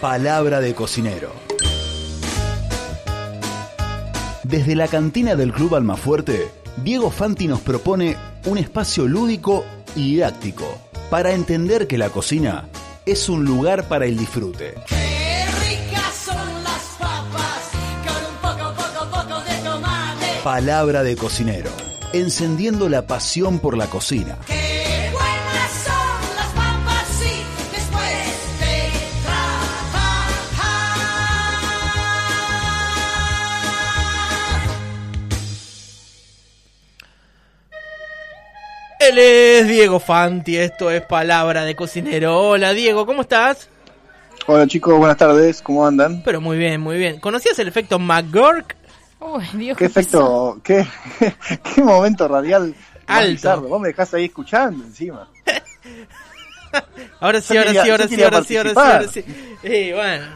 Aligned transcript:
Palabra 0.00 0.60
de 0.60 0.76
cocinero. 0.76 1.32
Desde 4.44 4.76
la 4.76 4.86
cantina 4.86 5.34
del 5.34 5.52
Club 5.52 5.74
Almafuerte, 5.74 6.52
Diego 6.84 7.10
Fanti 7.10 7.48
nos 7.48 7.60
propone 7.62 8.16
un 8.46 8.58
espacio 8.58 9.08
lúdico 9.08 9.64
y 9.96 10.12
didáctico 10.12 10.78
para 11.10 11.32
entender 11.32 11.88
que 11.88 11.98
la 11.98 12.10
cocina 12.10 12.68
es 13.06 13.28
un 13.28 13.44
lugar 13.44 13.88
para 13.88 14.06
el 14.06 14.16
disfrute. 14.16 14.74
Qué 14.86 15.46
ricas 15.66 16.14
son 16.14 16.62
las 16.62 16.84
papas 16.96 17.70
con 18.06 18.24
un 18.24 18.36
poco, 18.40 18.74
poco, 18.76 19.10
poco 19.10 19.40
de 19.40 19.68
tomate. 19.68 20.26
Palabra 20.44 21.02
de 21.02 21.16
cocinero. 21.16 21.70
Encendiendo 22.12 22.88
la 22.88 23.04
pasión 23.08 23.58
por 23.58 23.76
la 23.76 23.88
cocina. 23.88 24.38
Él 39.08 39.18
es 39.18 39.66
Diego 39.66 40.00
Fanti, 40.00 40.58
esto 40.58 40.90
es 40.90 41.00
Palabra 41.00 41.64
de 41.64 41.74
Cocinero. 41.74 42.38
Hola 42.50 42.74
Diego, 42.74 43.06
¿cómo 43.06 43.22
estás? 43.22 43.70
Hola 44.46 44.66
chicos, 44.66 44.98
buenas 44.98 45.16
tardes, 45.16 45.62
¿cómo 45.62 45.86
andan? 45.86 46.22
Pero 46.22 46.42
muy 46.42 46.58
bien, 46.58 46.82
muy 46.82 46.98
bien. 46.98 47.18
¿Conocías 47.18 47.58
el 47.58 47.68
efecto 47.68 47.98
McGurk? 47.98 48.76
Uy, 49.20 49.44
Dios, 49.54 49.78
¿Qué 49.78 49.86
efecto, 49.86 50.60
qué, 50.62 50.86
qué 51.74 51.82
momento 51.82 52.28
radial 52.28 52.74
Alto. 53.06 53.30
bizarro. 53.30 53.62
Vos 53.62 53.80
me 53.80 53.88
dejás 53.88 54.12
ahí 54.12 54.26
escuchando 54.26 54.84
encima. 54.84 55.26
Ahora 57.20 57.40
sí, 57.40 57.56
ahora 57.56 57.70
sí, 57.70 57.78
ahora 57.78 58.08
sí, 58.08 58.22
ahora 58.22 58.44
sí, 58.44 58.56
ahora 58.58 58.70
sí, 58.70 58.76
ahora 58.78 59.08
sí. 59.08 59.24
Eh, 59.62 59.92
bueno. 59.94 60.26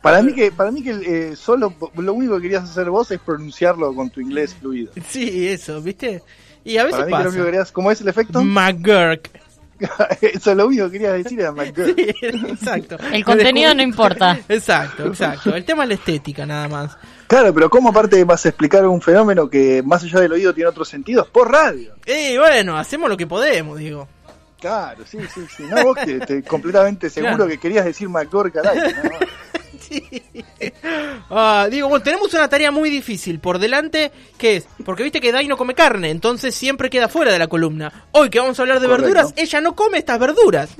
Para 0.00 0.22
mí 0.22 0.32
que, 0.32 0.50
para 0.50 0.70
mí 0.70 0.82
que 0.82 0.90
eh, 1.32 1.36
solo 1.36 1.74
lo 1.96 2.14
único 2.14 2.36
que 2.36 2.42
querías 2.42 2.64
hacer 2.64 2.88
vos 2.88 3.10
es 3.10 3.20
pronunciarlo 3.20 3.94
con 3.94 4.08
tu 4.08 4.22
inglés 4.22 4.54
fluido. 4.54 4.90
Sí, 5.06 5.48
eso, 5.48 5.82
¿viste? 5.82 6.22
Y 6.66 6.78
a 6.78 6.84
veces 6.84 6.98
Para 7.00 7.06
mí 7.06 7.10
que 7.10 7.10
lo 7.10 7.16
pasa. 7.18 7.28
único 7.28 7.44
que 7.44 7.50
querías, 7.50 7.72
¿cómo 7.72 7.90
es 7.92 8.00
el 8.00 8.08
efecto? 8.08 8.42
McGurk. 8.42 9.30
Eso 10.20 10.54
lo 10.54 10.66
único 10.66 10.86
que 10.86 10.92
querías 10.92 11.12
decir 11.22 11.38
era 11.38 11.52
McGurk. 11.52 11.94
Sí, 11.96 12.06
exacto. 12.22 12.96
El 13.12 13.24
contenido 13.24 13.74
no 13.74 13.82
importa. 13.82 14.38
Exacto, 14.48 15.06
exacto. 15.06 15.54
El 15.54 15.64
tema 15.64 15.82
es 15.84 15.88
la 15.90 15.94
estética, 15.94 16.44
nada 16.46 16.66
más. 16.68 16.96
Claro, 17.26 17.52
pero 17.54 17.68
¿cómo 17.70 17.90
aparte 17.90 18.22
vas 18.24 18.44
a 18.46 18.48
explicar 18.48 18.86
un 18.86 19.00
fenómeno 19.00 19.48
que 19.50 19.82
más 19.84 20.02
allá 20.04 20.20
del 20.20 20.32
oído 20.32 20.54
tiene 20.54 20.68
otros 20.70 20.88
sentidos? 20.88 21.28
Por 21.28 21.50
radio. 21.52 21.94
Eh, 22.06 22.36
bueno, 22.38 22.76
hacemos 22.78 23.08
lo 23.08 23.16
que 23.16 23.26
podemos, 23.26 23.78
digo. 23.78 24.08
Claro, 24.60 25.04
sí, 25.06 25.18
sí, 25.34 25.42
sí. 25.54 25.64
No, 25.70 25.84
vos 25.84 25.98
que 26.02 26.18
te, 26.20 26.42
completamente 26.42 27.10
seguro 27.10 27.34
Claro. 27.36 27.50
que 27.50 27.58
querías 27.58 27.84
decir 27.84 28.08
McGurk 28.08 28.56
al 28.56 28.68
aire, 28.68 28.94
¿no? 29.04 29.10
Sí. 29.80 30.02
Ah, 31.30 31.66
digo, 31.70 31.88
bueno, 31.88 32.02
tenemos 32.02 32.32
una 32.34 32.48
tarea 32.48 32.70
muy 32.70 32.88
difícil 32.88 33.40
por 33.40 33.58
delante, 33.58 34.12
que 34.38 34.56
es, 34.56 34.68
porque 34.84 35.02
viste 35.02 35.20
que 35.20 35.32
Dai 35.32 35.46
no 35.48 35.56
come 35.56 35.74
carne, 35.74 36.10
entonces 36.10 36.54
siempre 36.54 36.88
queda 36.88 37.08
fuera 37.08 37.32
de 37.32 37.38
la 37.38 37.48
columna. 37.48 38.06
Hoy 38.12 38.30
que 38.30 38.38
vamos 38.38 38.58
a 38.58 38.62
hablar 38.62 38.80
de 38.80 38.86
Correcto. 38.86 39.06
verduras, 39.12 39.34
ella 39.36 39.60
no 39.60 39.74
come 39.74 39.98
estas 39.98 40.18
verduras. 40.18 40.70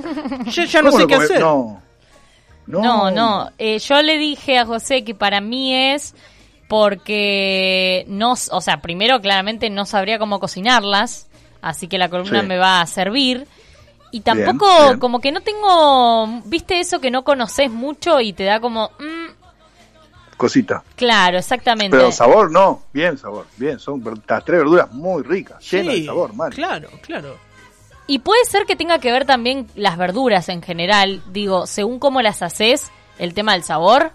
Yo 0.47 0.65
ya 0.65 0.83
no 0.83 0.91
¿Cómo 0.91 1.01
sé 1.03 1.07
qué 1.09 1.15
come- 1.15 1.25
hacer. 1.27 1.41
No. 1.41 1.83
No, 2.67 2.83
No, 2.83 3.11
no. 3.11 3.51
eh, 3.59 3.79
yo 3.79 4.03
le 4.03 4.19
dije 4.19 4.59
a 4.59 4.67
José 4.67 5.05
que 5.05 5.15
para 5.15 5.41
mí 5.41 5.75
es 5.75 6.15
porque 6.69 8.05
no, 8.09 8.33
o 8.51 8.61
sea, 8.61 8.81
primero 8.81 9.21
claramente 9.21 9.71
no 9.71 9.85
sabría 9.87 10.19
cómo 10.19 10.41
cocinarlas, 10.41 11.29
así 11.63 11.89
que 11.89 11.99
la 11.99 12.09
columna 12.09 12.41
Sí. 12.43 12.47
me 12.47 12.59
va 12.59 12.81
a 12.81 12.87
servir. 12.87 13.47
Y 14.17 14.21
tampoco, 14.23 14.67
bien. 14.87 14.99
como 14.99 15.21
que 15.21 15.31
no 15.31 15.43
tengo, 15.43 16.41
viste 16.47 16.81
eso 16.81 17.01
que 17.01 17.11
no 17.11 17.23
conoces 17.23 17.71
mucho 17.71 18.19
y 18.19 18.33
te 18.33 18.45
da 18.45 18.61
como, 18.61 18.91
mm, 18.99 20.37
Cosita. 20.39 20.83
claro, 20.95 21.37
exactamente. 21.37 21.95
Pero 21.95 22.11
sabor 22.11 22.51
no, 22.51 22.85
bien 22.95 23.19
sabor, 23.19 23.45
bien, 23.59 23.79
son 23.79 24.03
las 24.27 24.43
tres 24.43 24.61
verduras 24.61 24.91
muy 24.91 25.23
ricas, 25.23 25.71
llenas 25.71 25.97
de 25.97 26.07
sabor, 26.07 26.33
mal. 26.33 26.51
Claro, 26.51 26.89
claro. 27.03 27.37
Y 28.07 28.21
puede 28.21 28.43
ser 28.47 28.65
que 28.65 28.75
tenga 28.75 29.01
que 29.01 29.13
ver 29.13 29.27
también 29.27 29.67
las 29.75 29.99
verduras 29.99 30.49
en 30.49 30.63
general, 30.63 31.23
digo, 31.31 31.67
según 31.67 31.99
cómo 31.99 32.23
las 32.23 32.41
haces, 32.41 32.91
el 33.19 33.35
tema 33.35 33.53
del 33.53 33.65
sabor. 33.65 34.13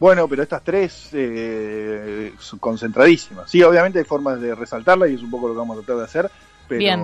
Bueno, 0.00 0.26
pero 0.26 0.42
estas 0.42 0.64
tres 0.64 1.10
eh, 1.12 2.32
son 2.38 2.58
concentradísimas. 2.60 3.50
Sí, 3.50 3.62
obviamente 3.62 3.98
hay 3.98 4.06
formas 4.06 4.40
de 4.40 4.54
resaltarlas 4.54 5.10
y 5.10 5.16
es 5.16 5.22
un 5.22 5.30
poco 5.30 5.48
lo 5.48 5.52
que 5.52 5.58
vamos 5.58 5.76
a 5.76 5.80
tratar 5.80 5.96
de 5.98 6.04
hacer, 6.04 6.30
pero 6.66 6.78
Bien. 6.78 7.00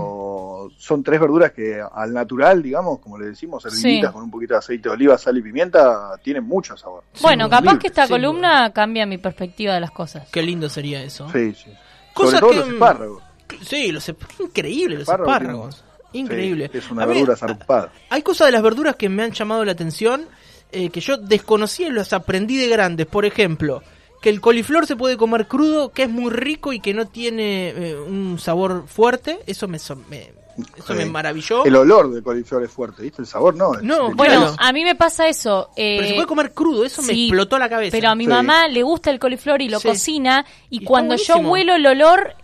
Son 0.77 1.03
tres 1.03 1.21
verduras 1.21 1.53
que 1.53 1.81
al 1.93 2.13
natural, 2.13 2.63
digamos, 2.63 2.99
como 3.01 3.19
le 3.19 3.27
decimos, 3.27 3.65
herviditas 3.65 4.11
Sí. 4.11 4.15
con 4.15 4.23
un 4.25 4.31
poquito 4.31 4.55
de 4.55 4.59
aceite 4.59 4.89
de 4.89 4.95
oliva, 4.95 5.17
sal 5.19 5.37
y 5.39 5.43
pimienta, 5.43 6.17
tienen 6.23 6.45
mucho 6.45 6.77
sabor. 6.77 7.05
bueno, 7.23 7.49
capaz 7.49 7.79
que 7.79 7.87
esta 7.89 8.07
columna 8.09 8.73
cambia 8.73 9.07
mi 9.07 9.19
perspectiva 9.19 9.75
de 9.75 9.81
las 9.81 9.91
cosas. 9.91 10.29
Qué 10.31 10.43
lindo 10.43 10.69
sería 10.69 11.03
eso. 11.03 11.29
Sí, 11.33 11.55
sí. 11.55 11.71
Cosa 12.15 12.39
Sobre 12.39 12.41
todo 12.41 12.51
que, 12.51 12.57
los 12.57 12.69
mm, 12.69 12.73
espárragos. 12.73 13.23
Sí, 13.63 13.93
los 13.93 14.09
ep- 14.09 14.41
increíble 14.41 14.95
los 14.97 15.03
Espárragos 15.03 15.33
espárragos. 15.35 15.85
Increíble. 16.13 16.69
Sí, 16.73 16.79
es 16.79 16.91
una 16.91 17.05
A 17.05 17.07
mí, 17.07 17.15
verdura 17.15 17.37
zarpada. 17.37 17.93
Hay 18.11 18.23
cosas 18.23 18.49
de 18.49 18.53
las 18.53 18.63
verduras 18.63 18.97
que 18.97 19.09
me 19.09 19.23
han 19.23 19.31
llamado 19.33 19.65
la 19.65 19.73
atención 19.73 20.27
eh, 20.73 20.91
que 20.91 21.01
yo 21.01 21.17
desconocía 21.17 21.89
y 21.89 21.91
los 21.91 22.13
aprendí 22.13 22.57
de 22.57 22.69
grandes. 22.69 23.07
Por 23.07 23.25
ejemplo, 23.25 23.83
que 24.23 24.29
el 24.29 24.41
coliflor 24.41 24.87
se 24.87 24.97
puede 24.97 25.17
comer 25.17 25.47
crudo, 25.47 25.91
que 25.93 26.03
es 26.05 26.11
muy 26.11 26.31
rico 26.31 26.73
y 26.73 26.81
que 26.81 26.95
no 26.95 27.07
tiene 27.07 27.71
eh, 27.71 27.97
un 27.97 28.39
sabor 28.39 28.85
fuerte. 28.87 29.39
Eso 29.47 29.67
me, 29.69 29.79
me- 30.09 30.33
eso 30.77 30.95
me 30.95 31.05
maravilló. 31.07 31.65
El 31.65 31.77
olor 31.77 32.11
del 32.13 32.23
coliflor 32.23 32.63
es 32.65 32.71
fuerte, 32.71 33.03
¿viste? 33.03 33.23
El 33.23 33.27
sabor 33.27 33.55
no. 33.55 33.75
es 33.75 33.83
No, 33.83 33.95
delicioso. 33.95 34.17
Bueno, 34.17 34.41
Claro. 34.41 34.57
a 34.59 34.73
mí 34.73 34.85
me 34.85 34.95
pasa 34.95 35.29
eso. 35.29 35.71
Pero 35.77 36.03
se 36.05 36.11
eh, 36.11 36.15
puede 36.15 36.27
comer 36.27 36.53
crudo, 36.53 36.85
eso 36.85 37.03
me 37.03 37.13
explotó 37.13 37.59
la 37.59 37.69
cabeza. 37.69 37.91
Pero 37.97 38.09
a 38.11 38.15
mi 38.15 38.25
Sí. 38.25 38.31
mamá 38.31 38.69
le 38.69 38.83
gusta 38.83 39.11
el 39.11 39.19
coliflor 39.19 39.63
y 39.63 39.69
lo 39.69 39.81
Sí. 39.81 39.89
cocina 39.89 40.45
y, 40.69 40.85
cuando 40.85 41.17
yo 41.17 41.37
huelo 41.39 41.75
el 41.75 41.87
olor 41.87 42.35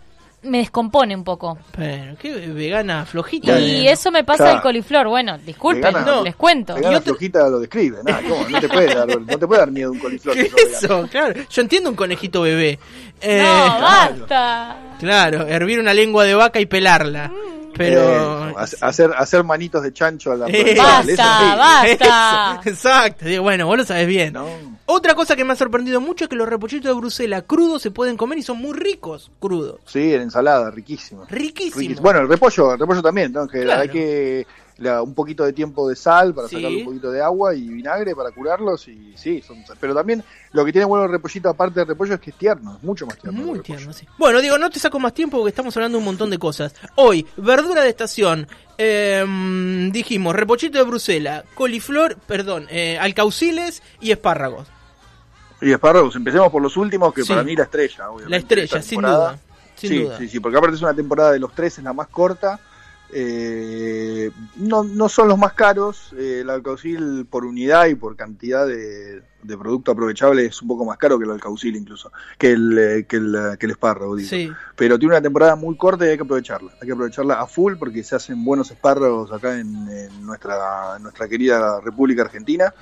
me 0.43 0.59
descompone 0.59 1.13
un 1.15 1.23
poco. 1.25 1.57
Pero 1.75 2.15
qué 2.17 2.31
vegana 2.47 3.05
flojita. 3.05 3.59
Y 3.59 3.83
de- 3.85 3.91
eso 3.91 4.11
me 4.11 4.23
pasa 4.23 4.37
Claro. 4.43 4.53
del 4.53 4.61
coliflor. 4.61 5.07
Bueno, 5.09 5.37
disculpen, 5.39 5.81
Vegana- 5.93 6.05
no, 6.05 6.23
les 6.23 6.35
cuento. 6.35 6.75
Vegana 6.75 6.93
Y 6.93 6.97
otra- 6.97 7.11
flojita 7.11 7.49
lo 7.49 7.59
describe. 7.59 7.97
No 8.05 8.59
te 8.61 8.69
puede 8.69 8.95
dar, 8.95 9.07
no 9.19 9.37
te 9.39 9.47
puede 9.47 9.59
dar 9.59 9.71
miedo 9.71 9.91
un 9.91 9.99
coliflor. 9.99 10.35
¿Qué 10.35 10.47
que 10.47 10.61
es 10.61 10.71
sos 10.79 10.81
vegano. 10.83 10.99
eso? 11.03 11.11
Claro, 11.11 11.41
yo 11.49 11.61
entiendo 11.61 11.89
un 11.89 11.95
conejito 11.97 12.41
bebé. 12.43 12.79
Eh, 13.19 13.41
No, 13.43 13.81
basta. 13.81 14.77
Claro, 14.99 15.47
hervir 15.47 15.79
una 15.79 15.93
lengua 15.93 16.23
de 16.23 16.35
vaca 16.35 16.59
y 16.61 16.65
pelarla. 16.67 17.31
Pero. 17.77 18.49
Eh, 18.49 18.53
hace- 18.57 18.77
hacer, 18.81 19.11
hacer 19.17 19.43
manitos 19.43 19.83
de 19.83 19.93
chancho 19.93 20.31
a 20.31 20.35
la 20.35 20.45
Eh, 20.49 20.51
provincial, 20.51 21.09
eso 21.09 21.21
Basta, 21.23 21.55
basta. 21.55 22.61
Eso, 22.63 22.69
exacto. 22.69 23.25
Digo, 23.25 23.43
bueno, 23.43 23.65
vos 23.67 23.77
lo 23.77 23.83
sabes 23.85 24.07
bien. 24.07 24.33
No. 24.33 24.47
Otra 24.85 25.15
cosa 25.15 25.35
que 25.35 25.43
me 25.43 25.53
ha 25.53 25.55
sorprendido 25.55 25.99
mucho 25.99 26.25
es 26.25 26.29
que 26.29 26.35
los 26.37 26.47
repollitos 26.47 26.85
de 26.89 26.93
Bruselas 26.93 27.43
crudos 27.45 27.81
se 27.81 27.91
pueden 27.91 28.15
comer 28.15 28.37
y 28.39 28.43
son 28.43 28.57
muy 28.57 28.73
ricos 28.73 29.31
crudos. 29.39 29.81
Sí, 29.85 30.13
en 30.13 30.21
ensalada, 30.21 30.71
riquísimo. 30.71 31.25
Riquísimo. 31.29 31.79
Riquísimo. 31.79 32.01
Bueno, 32.01 32.21
el 32.21 32.29
repollo, 32.29 32.73
el 32.73 32.79
repollo 32.79 33.01
también, 33.01 33.33
¿no? 33.33 33.47
Que 33.47 33.63
Claro. 33.63 33.81
hay 33.81 33.89
que 33.89 34.47
la- 34.79 35.01
un 35.01 35.13
poquito 35.15 35.43
de 35.43 35.53
tiempo 35.53 35.87
de 35.89 35.95
sal 35.95 36.33
para 36.35 36.47
Sí. 36.47 36.55
sacarle 36.55 36.77
un 36.79 36.85
poquito 36.85 37.11
de 37.11 37.21
agua 37.21 37.55
y 37.55 37.67
vinagre 37.67 38.15
para 38.15 38.31
curarlos 38.31 38.87
y 38.87 39.13
sí, 39.17 39.41
son, 39.41 39.57
pero 39.79 39.95
también 39.95 40.23
lo 40.51 40.63
que 40.63 40.71
tiene 40.71 40.85
bueno 40.85 41.05
el 41.05 41.11
repollito 41.11 41.49
aparte 41.49 41.79
del 41.79 41.87
repollo 41.87 42.13
es 42.15 42.19
que 42.19 42.29
es 42.29 42.37
tierno, 42.37 42.75
es 42.77 42.83
mucho 42.83 43.05
más 43.07 43.17
tierno. 43.17 43.41
Muy 43.43 43.59
tierno, 43.61 43.91
sí. 43.93 44.07
Bueno, 44.17 44.39
digo, 44.39 44.57
no 44.57 44.69
te 44.69 44.79
saco 44.79 44.99
más 44.99 45.13
tiempo 45.13 45.37
porque 45.37 45.49
estamos 45.49 45.75
hablando 45.77 45.97
de 45.97 45.99
un 45.99 46.05
montón 46.05 46.29
de 46.29 46.37
cosas. 46.37 46.75
Hoy, 46.95 47.25
verdura 47.37 47.83
de 47.83 47.89
estación. 47.89 48.47
em, 48.79 49.91
dijimos, 49.91 50.35
repollito 50.35 50.77
de 50.77 50.83
Bruselas, 50.83 51.43
coliflor, 51.55 52.15
perdón, 52.27 52.67
eh, 52.69 52.97
alcauciles 52.99 53.81
y 53.99 54.11
espárragos. 54.11 54.67
Y 55.61 55.71
espárragos, 55.71 56.15
empecemos 56.15 56.51
por 56.51 56.61
los 56.61 56.77
últimos 56.77 57.11
que 57.13 57.23
Sí. 57.23 57.29
para 57.29 57.43
mí 57.43 57.55
la 57.55 57.63
estrella, 57.63 58.09
obviamente. 58.11 58.29
La 58.29 58.37
estrella, 58.37 58.81
sin 58.83 59.01
duda. 59.01 59.39
Sin 59.75 59.89
sí, 59.89 59.99
duda. 60.03 60.17
sí, 60.19 60.27
sí, 60.29 60.39
porque 60.39 60.57
aparte 60.59 60.75
es 60.75 60.81
una 60.83 60.93
temporada 60.93 61.31
de 61.31 61.39
los 61.39 61.53
tres, 61.53 61.77
es 61.79 61.83
la 61.83 61.93
más 61.93 62.07
corta. 62.07 62.59
Eh, 63.13 64.31
no, 64.57 64.83
no 64.83 65.09
son 65.09 65.27
los 65.27 65.37
más 65.37 65.53
caros. 65.53 66.13
eh, 66.17 66.39
el 66.41 66.49
alcaucil 66.49 67.25
por 67.29 67.45
unidad 67.45 67.87
y 67.87 67.95
por 67.95 68.15
cantidad 68.15 68.67
de, 68.67 69.21
de 69.43 69.57
producto 69.57 69.91
aprovechable 69.91 70.45
es 70.45 70.61
un 70.61 70.67
poco 70.67 70.85
más 70.85 70.97
caro 70.97 71.17
que 71.17 71.25
el 71.25 71.31
alcaucil 71.31 71.75
incluso, 71.75 72.11
que 72.37 72.51
el, 72.51 72.77
eh, 72.77 73.05
que 73.07 73.17
el, 73.17 73.35
eh, 73.35 73.57
que 73.57 73.65
el 73.65 73.71
espárrago, 73.71 74.15
digo. 74.15 74.29
Sí. 74.29 74.51
Pero 74.75 74.99
tiene 74.99 75.13
una 75.13 75.21
temporada 75.21 75.55
muy 75.55 75.77
corta 75.77 76.05
y 76.05 76.09
hay 76.09 76.17
que 76.17 76.23
aprovecharla. 76.23 76.71
Hay 76.81 76.87
que 76.87 76.93
aprovecharla 76.93 77.39
a 77.39 77.47
full 77.47 77.75
porque 77.77 78.03
se 78.03 78.15
hacen 78.15 78.43
buenos 78.43 78.71
espárragos 78.71 79.31
acá 79.31 79.57
en, 79.57 79.87
en 79.89 80.25
nuestra, 80.25 80.95
en 80.97 81.03
nuestra 81.03 81.27
querida 81.27 81.79
República 81.81 82.23
Argentina. 82.23 82.73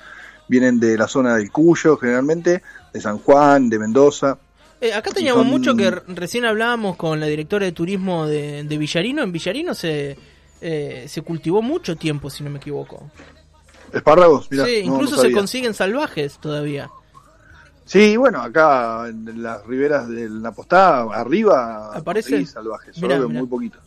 Vienen 0.48 0.78
de 0.78 0.96
la 0.96 1.08
zona 1.08 1.36
del 1.36 1.50
Cuyo 1.50 1.96
generalmente, 1.96 2.62
de 2.92 3.00
San 3.00 3.18
Juan, 3.18 3.68
de 3.68 3.78
Mendoza. 3.80 4.38
Eh, 4.80 4.92
acá 4.92 5.10
teníamos 5.10 5.46
mucho 5.46 5.74
que 5.74 5.90
recién 5.90 6.44
hablábamos 6.44 6.96
con 6.96 7.18
la 7.18 7.26
directora 7.26 7.64
de 7.64 7.72
turismo 7.72 8.26
de, 8.26 8.62
de 8.64 8.78
Villarino. 8.78 9.22
En 9.22 9.32
Villarino 9.32 9.74
se, 9.74 10.16
eh, 10.60 11.06
se 11.08 11.22
cultivó 11.22 11.62
mucho 11.62 11.96
tiempo, 11.96 12.28
si 12.28 12.44
no 12.44 12.50
me 12.50 12.58
equivoco. 12.58 13.10
Espárragos, 13.92 14.50
mirá, 14.50 14.66
sí, 14.66 14.82
no- 14.84 14.88
no 14.90 14.94
incluso 14.96 15.20
se 15.22 15.32
consiguen 15.32 15.72
salvajes 15.72 16.38
todavía. 16.38 16.90
Sí, 17.84 18.16
bueno, 18.16 18.42
acá 18.42 19.06
en 19.08 19.42
las 19.42 19.64
riberas 19.64 20.08
del 20.08 20.42
Napostá, 20.42 21.02
arriba, 21.02 21.94
¿Aparece? 21.96 22.30
conseguí 22.30 22.46
salvajes, 22.46 22.96
Mirá, 23.00 23.14
solo 23.16 23.28
mirá. 23.28 23.40
muy 23.40 23.48
poquitos. 23.48 23.80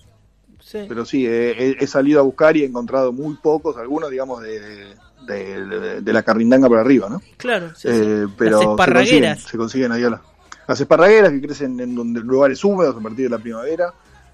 Sí. 0.62 0.86
Pero 0.88 1.06
sí, 1.06 1.26
he, 1.28 1.86
salido 1.88 2.20
a 2.20 2.24
buscar 2.24 2.56
y 2.56 2.62
he 2.64 2.66
encontrado 2.66 3.12
muy 3.12 3.36
pocos, 3.36 3.76
algunos, 3.78 4.10
digamos, 4.10 4.42
de, 4.42 4.96
de, 5.26 5.66
de- 5.66 6.02
de 6.02 6.14
la 6.14 6.24
carrindanga 6.24 6.70
para 6.70 6.82
arriba, 6.82 7.10
¿no? 7.10 7.22
Claro, 7.38 7.70
sí, 7.76 7.82
sí. 7.82 7.88
Eh, 7.92 8.28
pero 8.38 8.52
Las 8.52 8.60
se 8.62 8.70
esparragueras. 8.72 9.30
consiguen, 9.44 9.52
se 9.52 9.58
consiguen 9.58 9.92
ahí 9.92 10.04
a 10.06 10.10
la- 10.12 10.22
Las 10.70 10.80
esparragueras 10.80 11.32
que 11.32 11.42
crecen 11.42 11.80
en 11.80 11.96
donde, 11.96 12.20
lugares 12.20 12.64
húmedos 12.64 12.96
a 12.96 13.00
partir 13.00 13.26
de 13.26 13.30
la 13.36 13.40
primavera, 13.42 13.92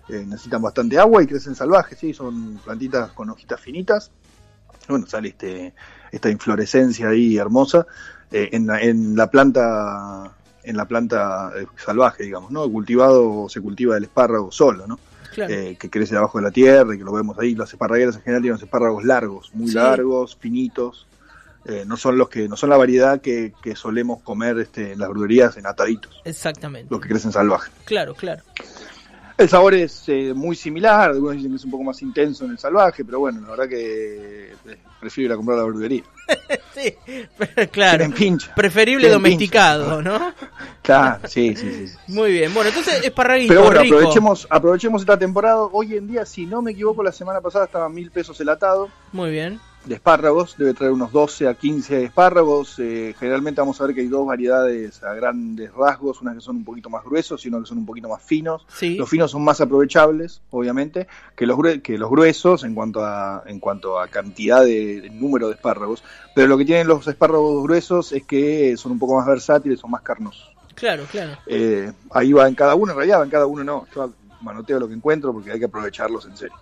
eh, 0.10 0.26
necesitan 0.28 0.62
bastante 0.62 1.00
agua 1.00 1.24
y 1.24 1.28
crecen 1.28 1.56
salvajes, 1.56 1.98
sí, 1.98 2.14
son 2.14 2.58
plantitas 2.58 3.12
con 3.14 3.30
hojitas 3.30 3.58
finitas. 3.62 4.12
Bueno, 4.90 5.08
sale 5.08 5.30
este, 5.30 5.74
esta 6.12 6.30
inflorescencia 6.30 7.08
ahí 7.08 7.38
hermosa 7.38 7.88
eh, 8.34 8.50
en, 8.52 8.68
la, 8.68 8.82
en 8.82 9.16
la 9.16 9.32
planta 9.32 10.36
en 10.62 10.76
la 10.76 10.86
planta 10.86 11.52
eh, 11.56 11.68
salvaje, 11.78 12.24
digamos, 12.24 12.52
¿no? 12.52 12.70
Cultivado 12.70 13.48
se 13.48 13.62
cultiva 13.62 13.96
el 13.96 14.04
espárrago 14.04 14.52
solo, 14.52 14.86
¿no? 14.88 15.00
Claro. 15.34 15.54
eh, 15.54 15.78
que 15.80 15.90
crece 15.90 16.16
debajo 16.16 16.38
de 16.40 16.44
la 16.44 16.52
tierra 16.52 16.94
y 16.96 16.98
que 16.98 17.04
lo 17.06 17.14
vemos 17.14 17.38
ahí. 17.40 17.56
Las 17.56 17.72
esparragueras 17.72 18.16
en 18.18 18.22
general 18.24 18.42
tienen 18.42 18.56
los 18.56 18.64
espárragos 18.64 19.06
largos, 19.06 19.52
muy 19.54 19.70
Sí. 19.70 19.76
largos, 19.76 20.36
finitos. 20.36 21.08
Eh, 21.68 21.84
no 21.86 21.98
son 21.98 22.18
los 22.18 22.30
que 22.30 22.48
no 22.48 22.56
son 22.56 22.70
la 22.70 22.78
variedad 22.78 23.20
que, 23.22 23.54
que 23.64 23.76
solemos 23.76 24.22
comer 24.22 24.60
este, 24.60 24.92
en 24.92 25.00
las 25.00 25.10
verdurías 25.10 25.58
en 25.58 25.66
ataditos, 25.66 26.22
Exactamente. 26.24 26.88
los 26.92 27.02
que 27.02 27.10
crecen 27.10 27.32
salvajes. 27.32 27.74
Claro, 27.86 28.14
claro. 28.14 28.44
El 29.38 29.50
sabor 29.50 29.74
es 29.74 30.04
eh, 30.08 30.34
muy 30.34 30.56
similar, 30.56 31.10
algunos 31.10 31.36
dicen 31.36 31.52
que 31.52 31.58
es 31.58 31.66
un 31.66 31.72
poco 31.72 31.84
más 31.84 32.02
intenso 32.02 32.46
en 32.46 32.52
el 32.52 32.58
salvaje, 32.60 33.04
pero 33.04 33.20
bueno, 33.20 33.42
la 33.42 33.50
verdad 33.50 33.68
que 33.68 34.52
eh, 34.52 34.78
prefiero 35.00 35.26
ir 35.26 35.34
a 35.34 35.36
comprar 35.36 35.58
a 35.58 35.62
la 35.62 35.66
verdulería. 35.68 36.04
Sí, 36.76 36.94
pero 37.38 37.72
claro. 37.72 38.06
Pincha. 38.12 38.54
Preferible 38.54 39.10
domesticado, 39.10 40.02
¿no? 40.02 40.34
Claro, 40.82 41.20
sí, 41.26 41.56
sí, 41.56 41.88
sí. 41.88 41.96
Muy 42.08 42.34
bien. 42.34 42.54
Bueno, 42.54 42.68
entonces 42.68 43.02
esparraguito 43.04 43.54
Pero 43.54 43.64
bueno, 43.64 43.82
rico. 43.82 43.96
aprovechemos, 43.96 44.46
aprovechemos 44.50 45.02
esta 45.02 45.18
temporada. 45.18 45.62
Hoy 45.72 45.96
en 45.96 46.06
día, 46.06 46.26
si 46.26 46.46
no 46.46 46.62
me 46.62 46.72
equivoco, 46.72 47.02
la 47.02 47.14
semana 47.14 47.40
pasada 47.40 47.66
estaba 47.66 47.88
mil 47.88 48.12
pesos 48.12 48.40
el 48.42 48.50
atado. 48.50 48.90
Muy 49.14 49.32
bien. 49.32 49.60
De 49.86 49.96
espárragos, 49.96 50.56
debe 50.58 50.74
traer 50.74 50.92
unos 50.92 51.12
12 51.12 51.48
a 51.48 51.54
15 51.54 52.04
espárragos. 52.04 52.80
Eh, 52.80 53.16
generalmente 53.20 53.62
vamos 53.62 53.80
a 53.80 53.86
ver 53.86 53.96
que 53.96 54.02
hay 54.02 54.08
dos 54.08 54.26
variedades 54.26 55.04
a 55.04 55.14
grandes 55.14 55.74
rasgos, 55.74 56.22
unas 56.22 56.36
que 56.36 56.42
son 56.42 56.58
un 56.58 56.64
poquito 56.64 56.90
más 56.90 57.04
gruesos 57.04 57.46
y 57.46 57.50
unas 57.50 57.62
que 57.62 57.68
son 57.68 57.80
un 57.80 57.86
poquito 57.86 58.10
más 58.10 58.22
finos. 58.22 58.66
Sí. 58.68 58.96
Los 58.96 59.10
finos 59.10 59.32
son 59.32 59.44
más 59.44 59.62
aprovechables, 59.62 60.42
obviamente, 60.50 61.08
que 61.36 61.46
los, 61.46 61.58
que 61.84 61.98
los 61.98 62.10
gruesos 62.10 62.64
en 62.64 62.76
cuanto 62.76 63.04
a 63.04 63.44
en 63.46 63.60
cuanto 63.60 64.00
a 64.00 64.08
cantidad 64.08 64.64
de, 64.64 65.02
de 65.02 65.10
número 65.10 65.48
de 65.48 65.56
espárragos. 65.56 66.04
Pero 66.34 66.48
lo 66.48 66.58
que 66.58 66.66
tienen 66.66 66.88
los 66.88 67.08
espárragos 67.08 67.64
gruesos 67.64 68.12
es 68.12 68.24
que 68.24 68.76
son 68.78 68.94
un 68.94 69.00
poco 69.00 69.16
más 69.16 69.28
versátiles, 69.28 69.80
son 69.80 69.92
más 69.92 70.02
carnosos. 70.02 70.56
Claro, 70.76 71.06
claro. 71.10 71.38
Eh, 71.48 71.92
ahí 72.12 72.34
va 72.34 72.48
en 72.48 72.56
cada 72.56 72.76
uno, 72.76 72.92
en 72.92 72.98
realidad 72.98 73.20
va 73.22 73.24
en 73.24 73.30
cada 73.30 73.46
uno 73.46 73.64
no. 73.64 73.88
Yo 73.96 74.12
manoteo 74.42 74.80
lo 74.80 74.88
que 74.88 74.94
encuentro 74.94 75.34
porque 75.34 75.52
hay 75.52 75.60
que 75.60 75.66
aprovecharlos 75.66 76.26
en 76.26 76.38
serio. 76.38 76.56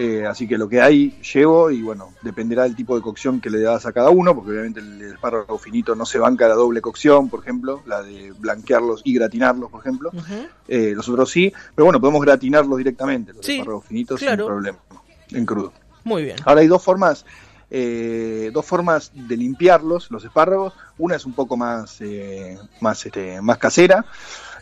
Eh, 0.00 0.24
así 0.26 0.46
que 0.46 0.56
lo 0.56 0.68
que 0.68 0.80
hay 0.80 1.20
llevo 1.34 1.72
y 1.72 1.82
bueno, 1.82 2.12
dependerá 2.22 2.62
del 2.62 2.76
tipo 2.76 2.94
de 2.94 3.02
cocción 3.02 3.40
que 3.40 3.50
le 3.50 3.60
das 3.60 3.84
a 3.84 3.92
cada 3.92 4.10
uno, 4.10 4.32
porque 4.32 4.52
obviamente 4.52 4.78
el, 4.78 5.02
espárrago 5.02 5.58
finito 5.58 5.96
no 5.96 6.06
se 6.06 6.20
banca 6.20 6.46
la 6.46 6.54
doble 6.54 6.80
cocción, 6.80 7.28
por 7.28 7.40
ejemplo, 7.40 7.82
la 7.84 8.02
de 8.02 8.32
blanquearlos 8.38 9.02
y 9.02 9.14
gratinarlos, 9.14 9.70
por 9.72 9.80
ejemplo. 9.80 10.12
Eh, 10.68 10.92
los 10.94 11.08
otros 11.08 11.30
sí, 11.30 11.52
pero 11.74 11.86
bueno, 11.86 12.00
podemos 12.00 12.22
gratinarlos 12.22 12.78
directamente, 12.78 13.32
los 13.32 13.44
Sí, 13.44 13.54
espárragos 13.54 13.86
finitos 13.86 14.20
claro. 14.20 14.44
sin 14.44 14.46
problema, 14.46 14.78
en 15.30 15.44
crudo. 15.44 15.72
Muy 16.04 16.22
bien. 16.22 16.36
Ahora 16.44 16.60
hay 16.60 16.68
dos 16.68 16.84
formas, 16.84 17.26
eh, 17.68 18.50
dos 18.54 18.64
formas 18.64 19.10
de 19.12 19.36
limpiarlos, 19.36 20.12
los 20.12 20.24
espárragos. 20.24 20.74
Una 20.98 21.16
es 21.16 21.26
un 21.26 21.32
poco 21.32 21.56
más, 21.56 22.00
eh, 22.02 22.56
más, 22.80 23.04
este, 23.04 23.40
más 23.42 23.58
casera, 23.58 24.04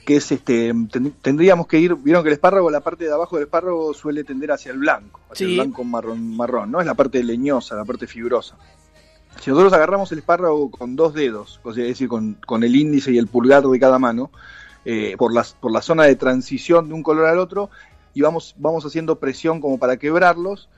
que 0.06 0.16
es, 0.16 0.32
este, 0.32 0.72
ten- 0.90 1.12
tendríamos 1.20 1.66
que 1.66 1.78
ir, 1.78 1.94
vieron 1.96 2.22
que 2.22 2.28
el 2.30 2.34
espárrago, 2.34 2.70
la 2.70 2.80
parte 2.80 3.04
de 3.04 3.12
abajo 3.12 3.36
del 3.36 3.44
espárrago 3.44 3.92
suele 3.92 4.24
tender 4.24 4.52
hacia 4.52 4.72
el 4.72 4.78
blanco, 4.78 5.20
hacia 5.30 5.46
Sí. 5.46 5.52
el 5.52 5.60
blanco 5.60 5.84
marrón, 5.84 6.34
marrón, 6.36 6.70
¿no? 6.70 6.80
Es 6.80 6.86
la 6.86 6.94
parte 6.94 7.22
leñosa, 7.22 7.74
la 7.76 7.84
parte 7.84 8.06
fibrosa. 8.06 8.56
Si 9.42 9.50
nosotros 9.50 9.72
agarramos 9.74 10.10
el 10.12 10.18
espárrago 10.20 10.70
con 10.70 10.96
dos 10.96 11.12
dedos, 11.12 11.60
o 11.62 11.74
sea, 11.74 11.82
es 11.84 11.90
decir, 11.90 12.08
con, 12.08 12.38
con 12.46 12.64
el 12.64 12.74
índice 12.74 13.12
y 13.12 13.18
el 13.18 13.26
pulgar 13.26 13.64
de 13.64 13.78
cada 13.78 13.98
mano, 13.98 14.30
eh, 14.86 15.14
por, 15.18 15.34
las, 15.34 15.52
por 15.54 15.72
la 15.72 15.82
zona 15.82 16.04
de 16.04 16.16
transición 16.16 16.88
de 16.88 16.94
un 16.94 17.02
color 17.02 17.26
al 17.26 17.38
otro, 17.38 17.68
y 18.14 18.22
vamos, 18.22 18.54
vamos 18.58 18.86
haciendo 18.86 19.18
presión 19.18 19.60
como 19.60 19.78
para 19.78 19.98
quebrarlos, 19.98 20.68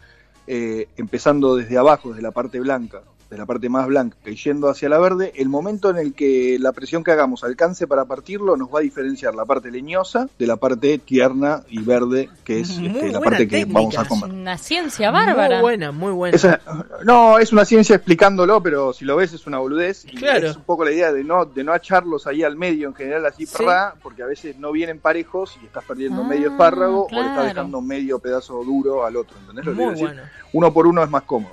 eh, 0.47 0.89
empezando 0.97 1.55
desde 1.55 1.77
abajo, 1.79 2.09
desde 2.09 2.23
la 2.23 2.31
parte 2.33 2.59
blanca, 2.59 3.03
de 3.31 3.37
la 3.37 3.45
parte 3.45 3.69
más 3.69 3.87
blanca 3.87 4.17
y 4.25 4.37
yendo 4.37 4.69
hacia 4.71 4.89
la 4.89 4.99
verde, 4.99 5.33
el 5.37 5.49
momento 5.51 5.91
en 5.91 5.99
el 5.99 6.15
que 6.15 6.57
la 6.59 6.73
presión 6.73 7.05
que 7.05 7.11
hagamos 7.11 7.45
alcance 7.45 7.87
para 7.87 8.07
partirlo 8.07 8.57
nos 8.57 8.69
va 8.75 8.79
a 8.79 8.83
diferenciar 8.83 9.35
la 9.35 9.45
parte 9.45 9.71
leñosa 9.71 10.29
de 10.39 10.47
la 10.47 10.57
parte 10.57 10.97
tierna 10.99 11.63
y 11.69 11.81
verde, 11.83 12.31
que 12.45 12.61
es 12.61 12.71
este, 12.71 13.13
la 13.13 13.21
parte 13.21 13.47
que 13.47 13.67
vamos 13.67 13.99
a 13.99 14.03
Es 14.03 14.09
comer. 14.09 14.31
una 14.33 14.57
ciencia 14.57 15.11
bárbara. 15.11 15.57
Muy 15.57 15.61
buena, 15.63 15.93
muy 15.93 16.13
buena. 16.13 16.37
Esa- 16.37 16.61
no, 17.05 17.39
es 17.39 17.53
una 17.53 17.65
ciencia 17.67 17.97
explicándolo, 17.97 18.63
pero 18.63 18.93
si 18.95 19.05
lo 19.05 19.17
ves 19.17 19.35
es 19.35 19.47
una 19.47 19.59
boludez. 19.59 20.07
Y 20.07 20.17
Claro. 20.17 20.49
Es 20.49 20.57
un 20.57 20.63
poco 20.63 20.85
la 20.85 20.93
idea 20.93 21.13
de 21.13 21.23
no, 21.23 21.45
de 21.45 21.65
no 21.65 21.75
echarlos 21.75 22.27
ahí 22.27 22.43
al 22.43 22.57
medio 22.57 22.89
en 22.89 22.95
general 22.95 23.27
así, 23.27 23.45
Sí. 23.45 23.65
porque 24.03 24.23
a 24.23 24.27
veces 24.27 24.57
no 24.59 24.73
vienen 24.73 25.01
parejos 25.01 25.59
y 25.63 25.67
estás 25.67 25.85
perdiendo 25.85 26.23
Ah, 26.23 26.27
medio 26.29 26.49
espárrago 26.51 27.07
o 27.07 27.15
le 27.15 27.21
estás 27.21 27.45
dejando 27.47 27.81
medio 27.83 28.19
pedazo 28.21 28.65
duro 28.65 29.05
al 29.05 29.17
otro. 29.17 29.37
¿Entendés 29.41 29.67
lo 29.67 29.73
que 29.73 29.77
muy 29.77 29.95
quiero 29.95 30.09
decir? 30.09 30.23
bueno. 30.23 30.31
Uno 30.55 30.73
por 30.73 30.87
uno 30.87 31.03
es 31.05 31.11
más 31.11 31.23
cómodo. 31.25 31.53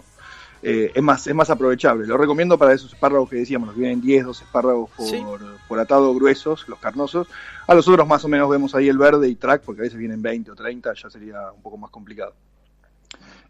Eh, 0.67 0.91
es 0.95 1.03
más 1.03 1.27
es 1.27 1.35
más 1.35 1.50
aprovechable. 1.51 2.07
Lo 2.07 2.17
recomiendo 2.17 2.57
para 2.57 2.73
esos 2.73 2.91
espárragos 2.91 3.29
que 3.29 3.35
decíamos, 3.35 3.67
los 3.67 3.75
que 3.75 3.81
vienen 3.81 4.01
10, 4.01 4.25
12 4.25 4.44
espárragos 4.45 4.89
por, 4.97 5.07
Sí. 5.07 5.23
por 5.67 5.79
atado 5.79 6.12
gruesos, 6.15 6.67
los 6.67 6.79
carnosos. 6.79 7.27
A 7.67 7.75
los 7.75 7.88
otros 7.88 8.07
más 8.07 8.25
o 8.25 8.27
menos 8.27 8.50
vemos 8.50 8.73
ahí 8.73 8.89
el 8.89 8.97
verde 8.97 9.29
y 9.29 9.35
track, 9.35 9.62
porque 9.63 9.81
a 9.81 9.83
veces 9.83 10.00
vienen 10.00 10.23
20 10.23 10.50
o 10.50 10.56
30, 10.56 10.91
ya 10.95 11.09
sería 11.12 11.51
un 11.51 11.62
poco 11.62 11.77
más 11.77 11.91
complicado. 11.91 12.33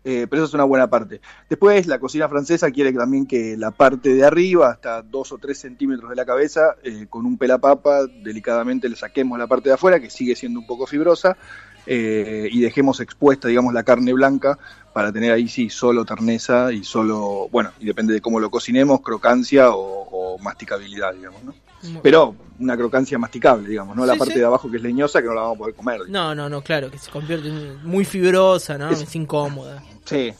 Eh, 0.07 0.27
pero 0.29 0.43
eso 0.43 0.49
es 0.49 0.53
una 0.53 0.65
buena 0.65 0.87
parte. 0.87 1.19
Después, 1.49 1.87
la 1.87 1.97
cocina 1.97 2.29
francesa 2.29 2.69
quiere 2.69 2.93
también 2.93 3.25
que 3.25 3.57
la 3.57 3.71
parte 3.71 4.13
de 4.13 4.23
arriba, 4.23 4.69
hasta 4.69 5.01
2 5.01 5.31
o 5.31 5.37
3 5.39 5.57
centímetros 5.57 6.11
de 6.11 6.15
la 6.15 6.25
cabeza, 6.25 6.75
eh, 6.83 7.07
con 7.09 7.25
un 7.25 7.39
pelapapa, 7.39 8.05
delicadamente 8.05 8.87
le 8.87 8.97
saquemos 8.97 9.39
la 9.39 9.47
parte 9.47 9.69
de 9.69 9.75
afuera, 9.75 9.99
que 9.99 10.11
sigue 10.11 10.35
siendo 10.35 10.59
un 10.59 10.67
poco 10.67 10.85
fibrosa, 10.85 11.37
eh, 11.85 12.47
y 12.51 12.61
dejemos 12.61 12.99
expuesta, 12.99 13.47
digamos, 13.47 13.73
la 13.73 13.83
carne 13.83 14.13
blanca 14.13 14.57
para 14.93 15.11
tener 15.11 15.31
ahí 15.31 15.47
sí 15.47 15.69
solo 15.69 16.05
terneza 16.05 16.71
y 16.71 16.83
solo, 16.83 17.47
bueno, 17.51 17.71
y 17.79 17.85
depende 17.85 18.13
de 18.13 18.21
cómo 18.21 18.39
lo 18.39 18.49
cocinemos, 18.49 19.01
crocancia 19.01 19.71
o, 19.71 20.07
o 20.09 20.37
masticabilidad, 20.39 21.13
digamos, 21.13 21.43
¿no? 21.43 21.53
Pero 22.01 22.35
una 22.59 22.75
crocancia 22.75 23.17
masticable, 23.19 23.67
digamos, 23.69 23.95
no 23.95 24.05
la 24.05 24.15
parte 24.15 24.33
sí. 24.33 24.39
de 24.39 24.45
abajo 24.45 24.71
que 24.71 24.77
es 24.77 24.83
leñosa 24.83 25.21
que 25.21 25.27
no 25.27 25.35
la 25.35 25.41
vamos 25.41 25.55
a 25.55 25.59
poder 25.59 25.75
comer. 25.75 26.05
digamos. 26.05 26.11
No, 26.11 26.33
no, 26.33 26.49
no, 26.49 26.61
claro, 26.63 26.89
que 26.89 26.97
se 26.97 27.11
convierte 27.11 27.47
en 27.49 27.85
muy 27.85 28.05
fibrosa, 28.05 28.77
¿no? 28.77 28.89
Es- 28.89 29.01
Es, 29.01 29.15
incómoda. 29.15 29.83
Sí. 30.05 30.33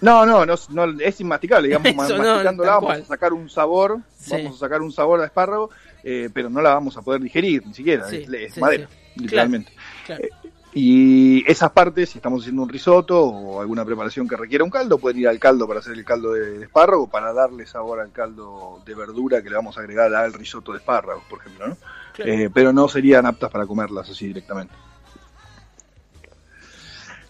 No, 0.00 0.24
no, 0.24 0.46
no, 0.46 0.54
no, 0.70 0.84
es 1.00 1.20
inmasticable, 1.20 1.68
digamos, 1.68 1.88
Eso, 1.90 1.96
ma- 1.96 2.08
no, 2.08 2.24
masticándola 2.32 2.70
vamos 2.72 2.92
a 2.92 3.04
sacar 3.04 3.32
un 3.32 3.48
sabor, 3.50 3.98
Sí. 4.18 4.30
vamos 4.32 4.56
a 4.56 4.58
sacar 4.60 4.80
un 4.82 4.90
sabor 4.92 5.20
a 5.20 5.26
espárrago, 5.26 5.70
eh, 6.02 6.28
pero 6.32 6.48
no 6.50 6.60
la 6.62 6.74
vamos 6.74 6.96
a 6.96 7.02
poder 7.02 7.20
digerir 7.20 7.64
ni 7.66 7.74
siquiera, 7.74 8.08
Sí, 8.08 8.16
es, 8.26 8.28
es 8.32 8.54
sí, 8.54 8.60
madera, 8.60 8.88
literalmente. 9.14 9.70
Claro. 10.06 10.24
Y 10.72 11.50
esas 11.50 11.72
partes, 11.72 12.10
si 12.10 12.18
estamos 12.18 12.42
haciendo 12.42 12.62
un 12.62 12.68
risotto 12.68 13.20
o 13.20 13.60
alguna 13.60 13.84
preparación 13.84 14.28
que 14.28 14.36
requiera 14.36 14.62
un 14.62 14.70
caldo, 14.70 14.98
pueden 14.98 15.18
ir 15.18 15.26
al 15.28 15.40
caldo 15.40 15.66
para 15.66 15.80
hacer 15.80 15.94
el 15.94 16.04
caldo 16.04 16.32
de, 16.32 16.62
espárrago, 16.62 17.08
para 17.08 17.32
darle 17.32 17.66
sabor 17.66 17.98
al 17.98 18.12
caldo 18.12 18.80
de 18.86 18.94
verdura 18.94 19.42
que 19.42 19.50
le 19.50 19.56
vamos 19.56 19.76
a 19.76 19.80
agregar 19.80 20.14
al 20.14 20.32
risotto 20.32 20.70
de 20.70 20.78
espárragos, 20.78 21.24
por 21.28 21.40
ejemplo, 21.40 21.68
¿no? 21.68 21.76
Claro. 22.14 22.32
Eh, 22.32 22.50
pero 22.54 22.72
no 22.72 22.86
serían 22.88 23.26
aptas 23.26 23.50
para 23.50 23.66
comerlas 23.66 24.08
así 24.10 24.28
directamente. 24.28 24.74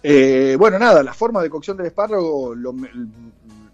Eh, 0.02 0.56
bueno, 0.58 0.78
nada, 0.78 1.02
la 1.02 1.14
forma 1.14 1.42
de 1.42 1.50
cocción 1.50 1.76
del 1.76 1.86
espárrago, 1.86 2.54
lo- 2.54 2.74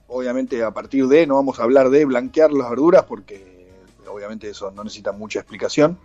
obviamente 0.09 0.63
a 0.63 0.71
partir 0.71 1.07
de, 1.09 1.27
no 1.27 1.35
vamos 1.35 1.59
a 1.59 1.65
hablar 1.65 1.91
de 1.91 2.05
blanquear 2.05 2.53
las 2.53 2.71
verduras 2.71 3.05
porque 3.05 3.69
obviamente 4.09 4.49
eso 4.49 4.71
no 4.71 4.85
necesita 4.85 5.11
mucha 5.13 5.41
explicación. 5.41 5.99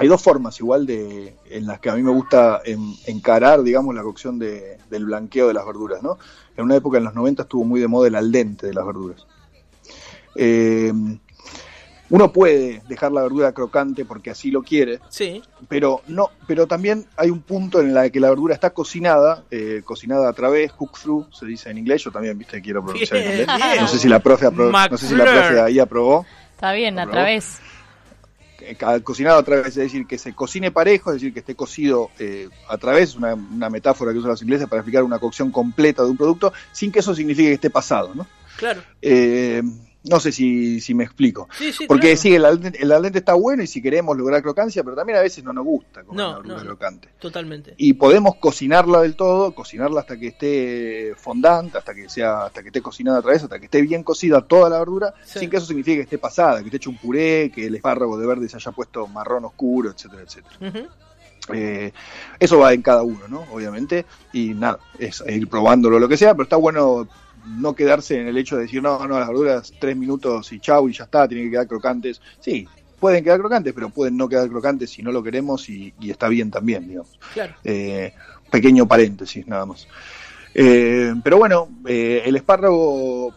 Hay 0.00 0.08
dos 0.08 0.22
formas 0.22 0.58
igual 0.60 0.86
de 0.86 1.36
en 1.50 1.66
las 1.66 1.80
que 1.80 1.90
a 1.90 1.94
mí 1.94 2.02
me 2.02 2.10
gusta 2.12 2.60
en- 2.64 2.94
encarar, 3.06 3.62
digamos, 3.62 3.94
la 3.94 4.02
cocción 4.02 4.38
de- 4.38 4.78
del 4.90 5.04
blanqueo 5.06 5.48
de 5.48 5.54
las 5.54 5.66
verduras, 5.66 6.02
¿no? 6.02 6.18
En 6.56 6.64
una 6.64 6.76
época 6.76 6.98
en 6.98 7.04
los 7.04 7.14
90 7.14 7.42
estuvo 7.42 7.64
muy 7.64 7.80
de 7.80 7.88
moda 7.88 8.08
el 8.08 8.14
al 8.14 8.30
dente 8.32 8.66
de 8.66 8.74
las 8.74 8.86
verduras. 8.86 9.26
Eh, 10.34 10.92
uno 12.10 12.32
puede 12.32 12.82
dejar 12.88 13.12
la 13.12 13.22
verdura 13.22 13.52
crocante 13.52 14.04
porque 14.04 14.30
así 14.30 14.50
lo 14.50 14.62
quiere, 14.62 15.00
Sí, 15.10 15.42
pero 15.68 16.00
no, 16.06 16.30
pero 16.46 16.66
también 16.66 17.06
hay 17.16 17.28
un 17.30 17.42
punto 17.42 17.80
en 17.80 17.94
el 17.96 18.10
que 18.12 18.20
la 18.20 18.30
verdura 18.30 18.54
está 18.54 18.70
cocinada, 18.70 19.44
eh, 19.50 19.82
cocinada 19.84 20.28
a 20.28 20.32
través, 20.32 20.72
cook 20.72 20.98
through, 20.98 21.26
se 21.32 21.44
dice 21.44 21.70
en 21.70 21.78
inglés, 21.78 22.04
yo 22.04 22.10
también, 22.12 22.38
viste, 22.38 22.62
quiero 22.62 22.82
pronunciar 22.82 23.20
en 23.20 23.30
inglés. 23.32 23.48
No 23.80 23.88
sé 23.88 23.98
si 23.98 24.08
la 24.08 24.20
profe, 24.20 24.46
apro- 24.46 24.70
no 24.90 24.96
sé 24.96 25.06
si 25.08 25.14
la 25.16 25.24
profe 25.48 25.60
ahí 25.60 25.78
aprobó. 25.78 26.24
Está 26.52 26.72
bien, 26.72 26.98
a 26.98 27.02
través. 27.10 27.60
Cocinado 29.02 29.38
a 29.38 29.42
través, 29.42 29.68
es 29.68 29.74
decir, 29.76 30.06
que 30.06 30.18
se 30.18 30.34
cocine 30.34 30.70
parejo, 30.70 31.10
es 31.10 31.16
decir, 31.16 31.32
que 31.32 31.40
esté 31.40 31.54
cocido 31.54 32.10
eh, 32.18 32.48
a 32.68 32.76
través, 32.78 33.14
una, 33.14 33.34
una 33.34 33.70
metáfora 33.70 34.12
que 34.12 34.18
usan 34.18 34.30
los 34.30 34.42
ingleses 34.42 34.68
para 34.68 34.80
explicar 34.80 35.04
una 35.04 35.18
cocción 35.18 35.50
completa 35.50 36.02
de 36.02 36.10
un 36.10 36.16
producto, 36.16 36.52
sin 36.72 36.92
que 36.92 37.00
eso 37.00 37.14
signifique 37.14 37.48
que 37.48 37.54
esté 37.54 37.70
pasado, 37.70 38.14
¿no? 38.14 38.26
claro. 38.56 38.82
Eh, 39.00 39.62
No 40.10 40.20
sé 40.20 40.32
si, 40.32 40.80
si 40.80 40.94
me 40.94 41.04
explico. 41.04 41.48
Sí, 41.56 41.72
sí, 41.72 41.86
Porque 41.86 42.08
claro. 42.08 42.16
sí, 42.16 42.34
el 42.34 42.44
al, 42.44 42.60
dente, 42.60 42.82
el 42.82 42.92
al 42.92 43.02
dente 43.02 43.18
está 43.18 43.34
bueno 43.34 43.62
y 43.62 43.66
si 43.66 43.82
queremos 43.82 44.16
lograr 44.16 44.42
crocancia, 44.42 44.82
pero 44.82 44.96
también 44.96 45.18
a 45.18 45.22
veces 45.22 45.44
no 45.44 45.52
nos 45.52 45.64
gusta 45.64 46.02
comer 46.02 46.16
No, 46.24 46.42
no, 46.42 46.56
crocante. 46.56 47.08
Totalmente. 47.18 47.74
Y 47.76 47.92
podemos 47.94 48.36
cocinarla 48.36 49.02
del 49.02 49.16
todo, 49.16 49.54
cocinarla 49.54 50.00
hasta 50.00 50.18
que 50.18 50.28
esté 50.28 51.14
fondante, 51.16 51.78
hasta 51.78 51.94
que 51.94 52.08
sea, 52.08 52.44
hasta 52.46 52.62
que 52.62 52.68
esté 52.68 52.80
cocinada 52.80 53.18
otra 53.18 53.32
vez, 53.32 53.42
hasta 53.42 53.58
que 53.58 53.66
esté 53.66 53.82
bien 53.82 54.02
cocida 54.02 54.40
toda 54.40 54.68
la 54.70 54.78
verdura, 54.78 55.14
Sí. 55.24 55.40
sin 55.40 55.50
que 55.50 55.56
eso 55.58 55.66
signifique 55.66 55.96
que 55.98 56.02
esté 56.04 56.18
pasada, 56.18 56.60
que 56.60 56.66
esté 56.66 56.76
hecho 56.78 56.90
un 56.90 56.96
puré, 56.98 57.50
que 57.54 57.66
el 57.66 57.74
espárrago 57.74 58.18
de 58.18 58.26
verde 58.26 58.48
se 58.48 58.56
haya 58.56 58.72
puesto 58.72 59.06
marrón 59.06 59.44
oscuro, 59.44 59.90
etcétera, 59.90 60.22
etcétera. 60.22 60.88
Eh, 61.52 61.92
eso 62.38 62.58
va 62.58 62.74
en 62.74 62.82
cada 62.82 63.02
uno, 63.02 63.26
¿no? 63.28 63.46
Obviamente, 63.52 64.04
y 64.34 64.50
nada, 64.50 64.78
es 64.98 65.22
ir 65.26 65.48
probándolo 65.48 65.98
lo 65.98 66.06
que 66.08 66.16
sea, 66.18 66.34
pero 66.34 66.42
está 66.44 66.56
bueno 66.56 67.08
no 67.46 67.74
quedarse 67.74 68.20
en 68.20 68.28
el 68.28 68.36
hecho 68.36 68.56
de 68.56 68.62
decir, 68.62 68.82
no, 68.82 69.06
no, 69.06 69.18
las 69.18 69.28
verduras 69.28 69.72
tres 69.80 69.96
minutos 69.96 70.52
y 70.52 70.60
chau 70.60 70.88
y 70.88 70.92
ya 70.92 71.04
está, 71.04 71.26
tienen 71.28 71.46
que 71.46 71.52
quedar 71.52 71.66
crocantes. 71.66 72.20
Sí, 72.40 72.66
pueden 72.98 73.22
quedar 73.24 73.38
crocantes, 73.38 73.72
pero 73.72 73.90
pueden 73.90 74.16
no 74.16 74.28
quedar 74.28 74.48
crocantes 74.48 74.90
si 74.90 75.02
no 75.02 75.12
lo 75.12 75.22
queremos 75.22 75.68
y, 75.68 75.94
y 76.00 76.10
está 76.10 76.28
bien 76.28 76.50
también, 76.50 76.88
digamos. 76.88 77.18
Claro. 77.32 77.54
Eh, 77.64 78.12
pequeño 78.50 78.86
paréntesis, 78.86 79.46
nada 79.46 79.66
más. 79.66 79.86
Eh, 80.54 81.14
pero 81.22 81.38
bueno, 81.38 81.68
eh, 81.86 82.22
el 82.24 82.36
espárrago 82.36 83.34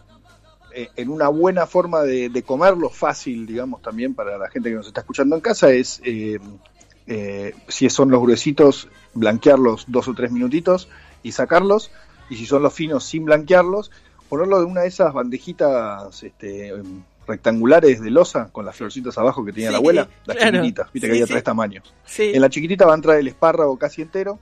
eh, 0.74 0.88
en 0.96 1.08
una 1.10 1.28
buena 1.28 1.66
forma 1.66 2.02
de, 2.02 2.28
de 2.30 2.42
comerlo, 2.42 2.88
fácil, 2.88 3.46
digamos, 3.46 3.82
también 3.82 4.14
para 4.14 4.38
la 4.38 4.48
gente 4.48 4.70
que 4.70 4.76
nos 4.76 4.86
está 4.86 5.02
escuchando 5.02 5.36
en 5.36 5.42
casa, 5.42 5.70
es, 5.70 6.00
eh, 6.04 6.38
si 7.68 7.90
son 7.90 8.10
los 8.10 8.22
gruesitos, 8.22 8.88
blanquearlos 9.12 9.84
dos 9.88 10.08
o 10.08 10.14
tres 10.14 10.32
minutitos 10.32 10.88
y 11.22 11.32
sacarlos, 11.32 11.90
y 12.32 12.36
si 12.36 12.46
son 12.46 12.62
los 12.62 12.72
finos, 12.72 13.04
sin 13.04 13.24
blanquearlos, 13.26 13.90
ponerlo 14.28 14.58
de 14.58 14.64
una 14.64 14.80
de 14.82 14.88
esas 14.88 15.12
bandejitas 15.12 16.22
este, 16.22 16.68
em, 16.68 17.02
rectangulares 17.26 18.00
de 18.00 18.10
losa 18.10 18.48
con 18.50 18.64
las 18.64 18.74
florcitas 18.76 19.16
abajo 19.18 19.44
que 19.44 19.52
tenía 19.52 19.68
Sí, 19.68 19.72
la 19.72 19.78
abuela, 19.78 20.08
las 20.24 20.36
claro. 20.38 20.52
chiquititas, 20.56 20.92
viste 20.92 21.06
Sí, 21.06 21.10
que 21.10 21.16
había 21.16 21.26
sí. 21.26 21.32
tres 21.32 21.44
tamaños. 21.44 21.94
En 22.18 22.40
la 22.40 22.48
chiquitita 22.48 22.86
va 22.86 22.92
a 22.92 22.96
entrar 22.96 23.18
el 23.18 23.28
espárrago 23.28 23.76
casi 23.78 24.02
entero. 24.02 24.38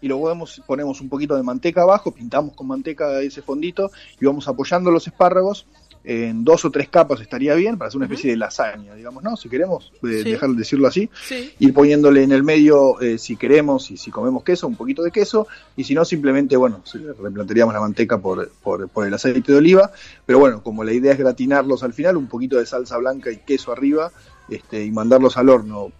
Y 0.00 0.08
luego 0.08 0.26
vemos- 0.26 0.60
ponemos 0.66 1.00
un 1.00 1.08
poquito 1.08 1.36
de 1.36 1.44
manteca 1.44 1.82
abajo, 1.82 2.10
pintamos 2.10 2.54
con 2.54 2.66
manteca 2.66 3.20
ese 3.20 3.40
fondito 3.40 3.92
y 4.20 4.26
vamos 4.26 4.48
apoyando 4.48 4.90
los 4.90 5.06
espárragos 5.06 5.66
en 6.04 6.44
dos 6.44 6.64
o 6.64 6.70
tres 6.70 6.88
capas 6.88 7.20
estaría 7.20 7.54
bien 7.54 7.78
para 7.78 7.88
hacer 7.88 7.98
una 7.98 8.06
especie 8.06 8.30
de 8.32 8.36
lasaña, 8.36 8.94
digamos, 8.94 9.22
¿no? 9.22 9.36
Si 9.36 9.48
queremos 9.48 9.92
eh, 10.02 10.20
Sí. 10.22 10.30
dejar 10.30 10.50
de 10.50 10.56
decirlo 10.56 10.88
así, 10.88 11.08
Sí. 11.24 11.52
ir 11.60 11.72
poniéndole 11.72 12.22
en 12.24 12.32
el 12.32 12.42
medio, 12.42 13.00
eh, 13.00 13.18
si 13.18 13.36
queremos 13.36 13.90
y 13.90 13.96
si 13.96 14.10
comemos 14.10 14.42
queso, 14.42 14.66
un 14.66 14.74
poquito 14.76 15.02
de 15.02 15.10
queso, 15.12 15.46
y 15.76 15.84
si 15.84 15.94
no, 15.94 16.04
simplemente, 16.04 16.56
bueno, 16.56 16.82
sí, 16.84 16.98
reemplazaríamos 16.98 17.72
la 17.72 17.80
manteca 17.80 18.18
por, 18.18 18.50
por, 18.62 18.88
por 18.88 19.06
el 19.06 19.14
aceite 19.14 19.52
de 19.52 19.58
oliva, 19.58 19.92
pero 20.26 20.38
bueno, 20.40 20.62
como 20.62 20.82
la 20.82 20.92
idea 20.92 21.12
es 21.12 21.18
gratinarlos 21.18 21.82
al 21.84 21.92
final, 21.92 22.16
un 22.16 22.26
poquito 22.26 22.56
de 22.58 22.66
salsa 22.66 22.96
blanca 22.98 23.30
y 23.30 23.36
queso 23.36 23.70
arriba, 23.72 24.10
este, 24.48 24.84
y 24.84 24.90
mandarlos 24.90 25.36
al 25.36 25.48
horno 25.50 25.92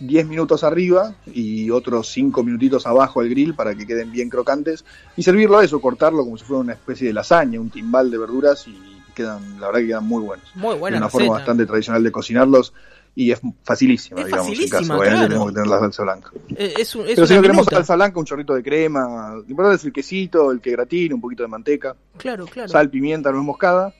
10 0.00 0.26
minutos 0.26 0.64
arriba 0.64 1.14
y 1.26 1.70
otros 1.70 2.08
5 2.08 2.42
minutitos 2.42 2.86
abajo 2.88 3.20
al 3.20 3.28
grill 3.28 3.54
para 3.54 3.74
que 3.74 3.86
queden 3.86 4.10
bien 4.10 4.28
crocantes, 4.28 4.84
y 5.16 5.22
servirlo 5.22 5.58
a 5.58 5.64
eso, 5.64 5.80
cortarlo 5.80 6.24
como 6.24 6.36
si 6.36 6.44
fuera 6.44 6.60
una 6.60 6.72
especie 6.72 7.06
de 7.06 7.14
lasaña, 7.14 7.60
un 7.60 7.70
timbal 7.70 8.10
de 8.10 8.18
verduras, 8.18 8.66
y 8.66 8.76
quedan, 9.16 9.58
la 9.60 9.66
verdad 9.66 9.80
que 9.80 9.86
quedan 9.88 10.06
muy 10.06 10.22
buenos 10.22 10.46
Muy 10.54 10.74
una 10.74 11.08
forma 11.08 11.32
bastante 11.32 11.66
tradicional 11.66 12.04
de 12.04 12.12
cocinarlos 12.12 12.72
y 13.18 13.32
es 13.32 13.40
facilísima, 13.64 14.20
Es 14.20 14.26
digamos, 14.26 14.46
en 14.46 14.52
facilísima. 14.52 14.98
Obviamente 14.98 15.10
claro. 15.10 15.28
tenemos 15.28 15.48
que 15.48 15.54
tener 15.54 15.68
la 15.68 15.78
salsa 15.78 16.02
blanca. 16.02 16.30
Eh, 16.54 16.74
es 16.78 16.94
un, 16.94 17.08
es 17.08 17.14
Pero 17.14 17.26
si 17.26 17.34
no 17.34 17.40
queremos 17.40 17.66
salsa 17.66 17.94
blanca, 17.96 18.20
un 18.20 18.26
chorrito 18.26 18.54
de 18.54 18.62
crema, 18.62 19.30
lo 19.36 19.40
importante 19.40 19.76
es 19.76 19.84
el 19.86 19.92
quesito, 19.92 20.52
el 20.52 20.60
que 20.60 20.70
gratine, 20.72 21.14
un 21.14 21.20
poquito 21.22 21.42
de 21.42 21.48
manteca, 21.48 21.96
Claro, 22.18 22.44
claro. 22.44 22.68
sal, 22.68 22.90
pimienta, 22.90 23.32
nuez 23.32 23.42
moscada. 23.42 23.94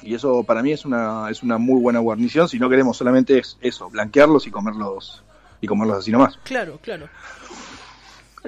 Y 0.00 0.14
eso 0.14 0.44
para 0.44 0.62
mí 0.62 0.72
es 0.72 0.86
una, 0.86 1.28
es 1.28 1.42
una 1.42 1.58
muy 1.58 1.78
buena 1.80 1.98
guarnición. 1.98 2.48
Si 2.48 2.58
no 2.58 2.70
queremos 2.70 2.96
solamente 2.96 3.38
es 3.38 3.58
eso, 3.60 3.90
blanquearlos 3.90 4.46
y 4.46 4.50
comerlos 4.50 5.22
y 5.60 5.66
comerlos 5.66 5.98
así 5.98 6.10
nomás. 6.10 6.38
Claro, 6.44 6.78
claro. 6.80 7.06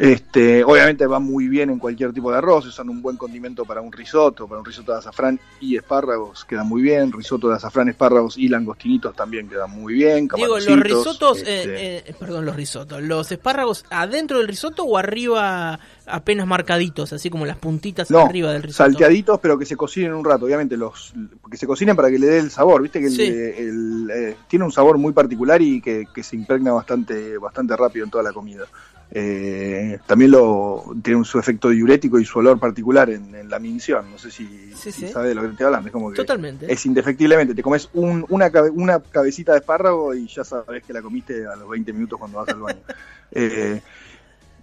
Este, 0.00 0.64
obviamente 0.64 1.07
va 1.07 1.19
muy 1.19 1.47
bien 1.47 1.69
en 1.69 1.78
cualquier 1.78 2.11
tipo 2.14 2.33
de 2.33 2.38
arroz, 2.38 2.64
usan 2.64 2.88
un 2.88 3.02
buen 3.02 3.19
condimento 3.19 3.66
para 3.66 3.83
un 3.83 3.92
risotto, 3.92 4.49
para 4.49 4.59
un 4.61 4.64
risotto 4.64 4.92
de 4.92 4.99
azafrán 4.99 5.38
y 5.61 5.76
espárragos 5.76 6.47
queda 6.47 6.64
muy 6.64 6.80
bien, 6.80 7.12
risotto 7.12 7.50
de 7.50 7.57
azafrán, 7.57 7.90
espárragos 7.90 8.38
y 8.38 8.49
langostinitos 8.49 9.14
también 9.14 9.47
queda 9.47 9.66
muy 9.66 9.92
bien. 9.92 10.26
Digo, 10.35 10.59
los 10.59 10.80
risotos, 10.80 11.37
este, 11.40 11.64
eh, 11.99 12.04
eh, 12.07 12.14
perdón, 12.19 12.47
los 12.47 12.57
risotos, 12.57 13.02
los 13.02 13.30
espárragos 13.30 13.85
adentro 13.90 14.38
del 14.38 14.49
risotto 14.49 14.85
o 14.85 14.97
arriba 14.97 15.78
apenas 16.07 16.47
marcaditos, 16.47 17.12
así 17.12 17.28
como 17.28 17.45
las 17.45 17.59
puntitas 17.59 18.11
no, 18.11 18.21
arriba 18.21 18.54
del 18.54 18.62
risotto. 18.62 18.85
salteaditos 18.85 19.38
pero 19.40 19.59
que 19.59 19.66
se 19.66 19.76
cocinen 19.76 20.14
un 20.14 20.25
rato, 20.25 20.47
obviamente 20.47 20.78
los 20.78 21.12
que 21.50 21.59
se 21.59 21.66
cocinen 21.66 21.95
para 21.95 22.09
que 22.11 22.19
le 22.19 22.26
dé 22.26 22.38
el 22.38 22.50
sabor, 22.50 22.80
viste 22.80 23.00
que 23.00 23.07
el- 23.07 23.12
Sí. 23.12 23.26
el, 23.26 24.11
eh, 24.11 24.37
tiene 24.49 24.64
un 24.64 24.73
sabor 24.73 24.97
muy 24.97 25.12
particular 25.12 25.61
y 25.61 25.83
que, 25.83 26.07
que 26.14 26.23
se 26.23 26.37
impregna 26.37 26.73
bastante, 26.73 27.37
bastante 27.37 27.76
rápido 27.76 28.07
en 28.07 28.11
toda 28.11 28.25
la 28.25 28.33
comida. 28.33 28.64
Eh, 29.12 29.99
también 30.07 30.31
lo 30.31 30.85
tiene 31.02 31.19
un, 31.19 31.25
su 31.25 31.38
efecto 31.38 31.69
diurético 31.71 32.19
y 32.21 32.25
su 32.25 32.38
olor 32.38 32.59
particular 32.61 33.11
en, 33.11 33.35
en 33.35 33.49
la 33.49 33.59
minción. 33.59 34.11
No 34.11 34.19
sé 34.19 34.31
si, 34.31 34.47
Sí, 34.75 34.93
si 34.93 35.07
sí. 35.07 35.09
sabes 35.09 35.31
de 35.31 35.35
lo 35.35 35.40
que 35.43 35.49
te 35.49 35.52
estoy 35.55 35.67
hablando. 35.67 35.88
Es 35.88 35.93
como 35.93 36.11
que 36.11 36.17
Totalmente. 36.17 36.73
es 36.73 36.87
indefectiblemente. 36.87 37.55
Te 37.55 37.62
comes 37.62 37.88
un- 37.95 38.25
una, 38.29 38.50
cabe- 38.50 38.71
una 38.71 39.00
cabecita 39.00 39.52
de 39.52 39.59
espárrago 39.59 40.14
y 40.14 40.26
ya 40.29 40.45
sabes 40.45 40.85
que 40.85 40.93
la 40.93 41.02
comiste 41.02 41.47
a 41.47 41.57
los 41.57 41.69
20 41.69 41.93
minutos 41.93 42.19
cuando 42.19 42.38
vas 42.38 42.49
al 42.49 42.61
baño. 42.61 42.81
Eh, 43.33 43.81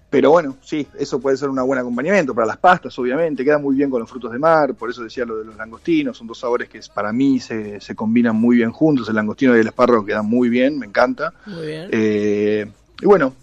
pero 0.09 0.31
bueno, 0.31 0.57
sí, 0.61 0.87
eso 0.99 1.19
puede 1.21 1.35
ser 1.37 1.49
un 1.49 1.55
buen 1.65 1.79
acompañamiento 1.79 2.33
para 2.35 2.47
las 2.47 2.57
pastas, 2.57 2.97
obviamente. 2.99 3.43
Queda 3.45 3.57
muy 3.57 3.75
bien 3.77 3.89
con 3.89 3.99
los 4.01 4.09
frutos 4.09 4.31
de 4.31 4.39
mar, 4.39 4.73
por 4.73 4.89
eso 4.89 5.03
decía 5.03 5.25
lo 5.25 5.37
de 5.37 5.45
los 5.45 5.55
langostinos. 5.57 6.17
Son 6.17 6.27
dos 6.27 6.39
sabores 6.39 6.67
que 6.69 6.79
para 6.93 7.11
mí 7.13 7.39
se, 7.41 7.79
se 7.81 7.95
combinan 7.95 8.35
muy 8.35 8.57
bien 8.57 8.71
juntos. 8.71 9.07
El 9.09 9.15
langostino 9.15 9.55
y 9.55 9.59
el 9.61 9.67
espárrago 9.67 10.05
quedan 10.05 10.25
muy 10.25 10.47
bien, 10.49 10.79
me 10.79 10.85
encanta. 10.85 11.33
Muy 11.45 11.67
bien. 11.67 11.89
Eh, 11.91 12.65
y 13.01 13.05
bueno, 13.05 13.33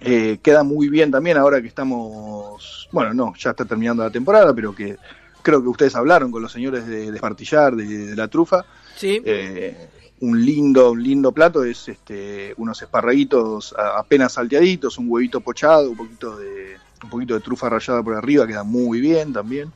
eh, 0.00 0.38
queda 0.42 0.62
muy 0.62 0.88
bien 0.88 1.10
también 1.10 1.36
ahora 1.36 1.60
que 1.60 1.68
estamos, 1.68 2.88
bueno, 2.92 3.12
no, 3.14 3.34
ya 3.36 3.50
está 3.50 3.64
terminando 3.64 4.02
la 4.02 4.10
temporada, 4.10 4.54
pero 4.54 4.74
que 4.74 4.96
creo 5.42 5.62
que 5.62 5.68
ustedes 5.68 5.94
hablaron 5.94 6.30
con 6.30 6.42
los 6.42 6.52
señores 6.52 6.86
de, 6.86 7.10
de 7.10 7.16
Espartillar, 7.16 7.74
de, 7.74 7.84
de 8.08 8.16
la 8.16 8.28
trufa. 8.28 8.64
sí. 8.96 9.20
Eh, 9.24 9.88
un 10.22 10.44
lindo, 10.44 10.90
un 10.90 11.02
lindo 11.02 11.32
plato 11.32 11.64
es 11.64 11.88
este, 11.88 12.52
unos 12.58 12.82
esparraguitos 12.82 13.74
apenas 13.96 14.34
salteaditos, 14.34 14.98
un 14.98 15.06
huevito 15.08 15.40
pochado, 15.40 15.88
un 15.92 15.96
poquito 15.96 16.36
de, 16.36 16.76
un 17.02 17.08
poquito 17.08 17.32
de 17.32 17.40
trufa 17.40 17.70
rallada 17.70 18.02
por 18.02 18.14
arriba, 18.14 18.46
queda 18.46 18.62
muy 18.62 19.00
bien 19.00 19.32
también. 19.32 19.72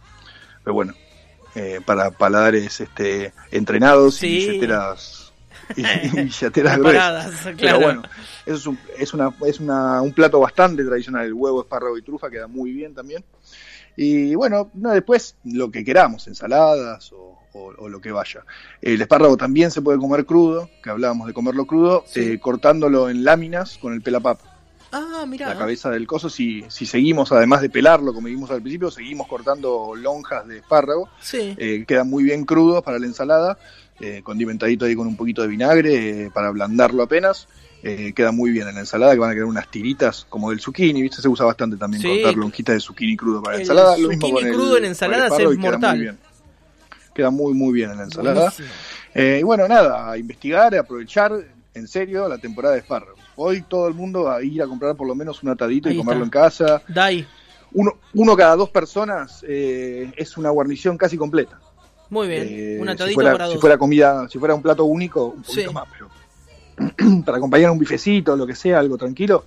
Pero 0.62 0.74
bueno, 0.74 0.92
eh, 1.54 1.80
para 1.86 2.10
paladares 2.10 2.78
este, 2.82 3.32
entrenados 3.52 4.16
Sí. 4.16 4.26
y 4.26 4.46
billeteras, 4.48 5.23
y, 5.76 5.82
y 5.82 6.10
billeteras 6.24 6.78
gruesas. 6.78 6.80
Preparadas, 6.80 7.40
Pero 7.44 7.56
claro. 7.56 7.80
bueno, 7.80 8.02
eso 8.46 8.56
es, 8.56 8.66
un, 8.66 8.78
es, 8.98 9.14
una, 9.14 9.34
es 9.46 9.60
una, 9.60 10.02
un 10.02 10.12
plato 10.12 10.40
bastante 10.40 10.84
tradicional. 10.84 11.26
El 11.26 11.34
huevo, 11.34 11.62
espárrago 11.62 11.96
y 11.98 12.02
trufa 12.02 12.30
queda 12.30 12.46
muy 12.46 12.72
bien 12.72 12.94
también. 12.94 13.24
Y 13.96 14.34
bueno, 14.34 14.70
no, 14.74 14.90
después 14.90 15.36
lo 15.44 15.70
que 15.70 15.84
queramos, 15.84 16.26
ensaladas 16.26 17.12
o, 17.12 17.38
o- 17.52 17.72
o 17.78 17.88
lo 17.88 18.00
que 18.00 18.10
vaya. 18.10 18.44
El 18.82 19.00
espárrago 19.00 19.36
también 19.36 19.70
se 19.70 19.80
puede 19.82 19.98
comer 19.98 20.26
crudo, 20.26 20.68
que 20.82 20.90
hablábamos 20.90 21.28
de 21.28 21.32
comerlo 21.32 21.64
crudo, 21.66 22.02
Sí. 22.08 22.20
eh, 22.32 22.40
cortándolo 22.40 23.08
en 23.08 23.22
láminas 23.24 23.78
con 23.78 23.92
el 23.92 24.02
pelapap. 24.02 24.40
Ah, 24.90 25.24
mira. 25.26 25.48
La 25.48 25.58
cabeza 25.58 25.90
del 25.90 26.06
coso, 26.06 26.28
si, 26.28 26.64
si 26.68 26.86
seguimos, 26.86 27.30
además 27.32 27.60
de 27.62 27.68
pelarlo, 27.70 28.12
como 28.14 28.28
dijimos 28.28 28.50
al 28.52 28.60
principio, 28.62 28.90
seguimos 28.92 29.26
cortando 29.28 29.92
lonjas 29.96 30.46
de 30.46 30.58
espárrago, 30.58 31.08
Sí. 31.20 31.54
eh, 31.58 31.84
queda 31.86 32.04
muy 32.04 32.22
bien 32.24 32.44
crudo 32.44 32.80
para 32.82 32.98
la 33.00 33.06
ensalada, 33.06 33.58
eh, 34.00 34.20
condimentadito 34.22 34.84
ahí 34.84 34.94
con 34.96 35.06
un 35.06 35.16
poquito 35.16 35.42
de 35.42 35.48
vinagre 35.48 36.24
eh, 36.26 36.30
para 36.32 36.48
ablandarlo 36.48 37.02
apenas. 37.02 37.46
eh, 37.86 38.14
queda 38.14 38.32
muy 38.32 38.50
bien 38.50 38.66
en 38.66 38.74
la 38.76 38.80
ensalada, 38.80 39.12
que 39.12 39.18
van 39.18 39.30
a 39.30 39.34
quedar 39.34 39.44
unas 39.46 39.70
tiritas 39.70 40.24
como 40.30 40.48
del 40.48 40.58
zucchini, 40.58 41.02
¿viste? 41.02 41.20
Se 41.20 41.28
usa 41.28 41.44
bastante 41.44 41.76
también 41.76 42.00
Sí. 42.02 42.08
cortar 42.22 42.34
lonjitas 42.38 42.74
de 42.76 42.80
zucchini 42.80 43.14
crudo 43.14 43.42
para 43.42 43.56
la 43.56 43.60
ensalada. 43.62 43.98
Lo 43.98 44.08
mismo 44.08 44.26
zucchini 44.26 44.32
con 44.40 44.46
el- 44.48 44.54
crudo 44.54 44.76
en 44.78 44.84
el 44.86 44.90
espárrago 44.92 45.24
es 45.26 45.34
y 45.34 45.36
queda 45.38 45.48
muy 45.50 45.58
mortal. 45.58 46.00
bien. 46.00 46.18
Queda 47.14 47.30
muy, 47.30 47.52
muy 47.52 47.72
bien 47.74 47.90
en 47.90 47.98
la 47.98 48.04
ensalada. 48.04 48.52
Eh, 49.14 49.36
y 49.40 49.42
bueno, 49.44 49.68
nada, 49.68 50.10
a 50.10 50.16
investigar, 50.16 50.74
a 50.74 50.80
aprovechar 50.80 51.32
en 51.74 51.86
serio 51.86 52.26
la 52.26 52.38
temporada 52.38 52.72
de 52.74 52.80
espárragos. 52.80 53.20
Hoy 53.36 53.62
todo 53.68 53.86
el 53.86 53.92
mundo 53.94 54.24
va 54.24 54.36
a 54.36 54.42
ir 54.42 54.62
a 54.62 54.66
comprar 54.66 54.96
por 54.96 55.06
lo 55.06 55.14
menos 55.14 55.42
un 55.42 55.50
atadito 55.50 55.88
Ahí 55.90 55.94
y 55.94 55.98
comerlo 55.98 56.24
está. 56.24 56.38
en 56.38 56.42
casa. 56.44 56.82
Dai. 56.88 57.26
Uno, 57.72 57.98
uno 58.14 58.34
cada 58.36 58.56
dos 58.56 58.70
personas 58.70 59.44
eh, 59.46 60.10
es 60.16 60.36
una 60.38 60.48
guarnición 60.50 60.96
casi 60.96 61.16
completa. 61.18 61.60
Muy 62.14 62.28
bien. 62.28 62.46
Eh, 62.48 62.76
un 62.80 62.86
si 62.86 62.92
atadito 62.92 63.14
fuera, 63.14 63.32
para 63.32 63.46
si 63.48 63.52
dos. 63.54 63.60
fuera 63.60 63.76
comida, 63.78 64.28
si 64.28 64.38
fuera 64.38 64.54
un 64.54 64.62
plato 64.62 64.84
único, 64.84 65.26
un 65.26 65.42
poquito 65.42 65.68
Sí. 65.68 65.74
más, 65.74 65.84
pero 65.92 66.08
para 67.24 67.38
acompañar 67.38 67.70
un 67.72 67.78
bifecito, 67.78 68.36
lo 68.36 68.46
que 68.46 68.54
sea, 68.54 68.78
algo 68.78 68.96
tranquilo, 68.96 69.44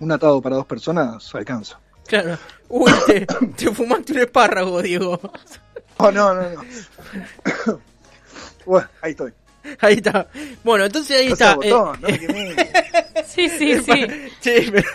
un 0.00 0.10
atado 0.12 0.42
para 0.42 0.56
dos 0.56 0.66
personas 0.66 1.32
alcanza. 1.34 1.78
Claro. 2.06 2.36
Uy, 2.68 2.92
te, 3.06 3.26
te 3.56 3.70
fumaste 3.72 4.12
un 4.12 4.18
espárrago, 4.18 4.82
Diego. 4.82 5.20
Oh, 5.98 6.10
no, 6.12 6.34
no, 6.34 6.42
no. 6.50 7.80
bueno, 8.66 8.88
ahí 9.00 9.12
estoy. 9.12 9.32
Ahí 9.80 9.94
está. 9.94 10.28
Bueno, 10.62 10.84
entonces 10.84 11.18
ahí 11.18 11.26
No 11.28 11.32
está. 11.32 11.52
eh, 11.62 11.72
botón, 11.72 12.00
no 12.02 12.08
me 12.08 12.18
quemé. 12.18 12.56
Sí, 13.26 13.48
sí, 13.48 13.74
sí. 13.82 14.06
Che, 14.40 14.68
pero, 14.72 14.88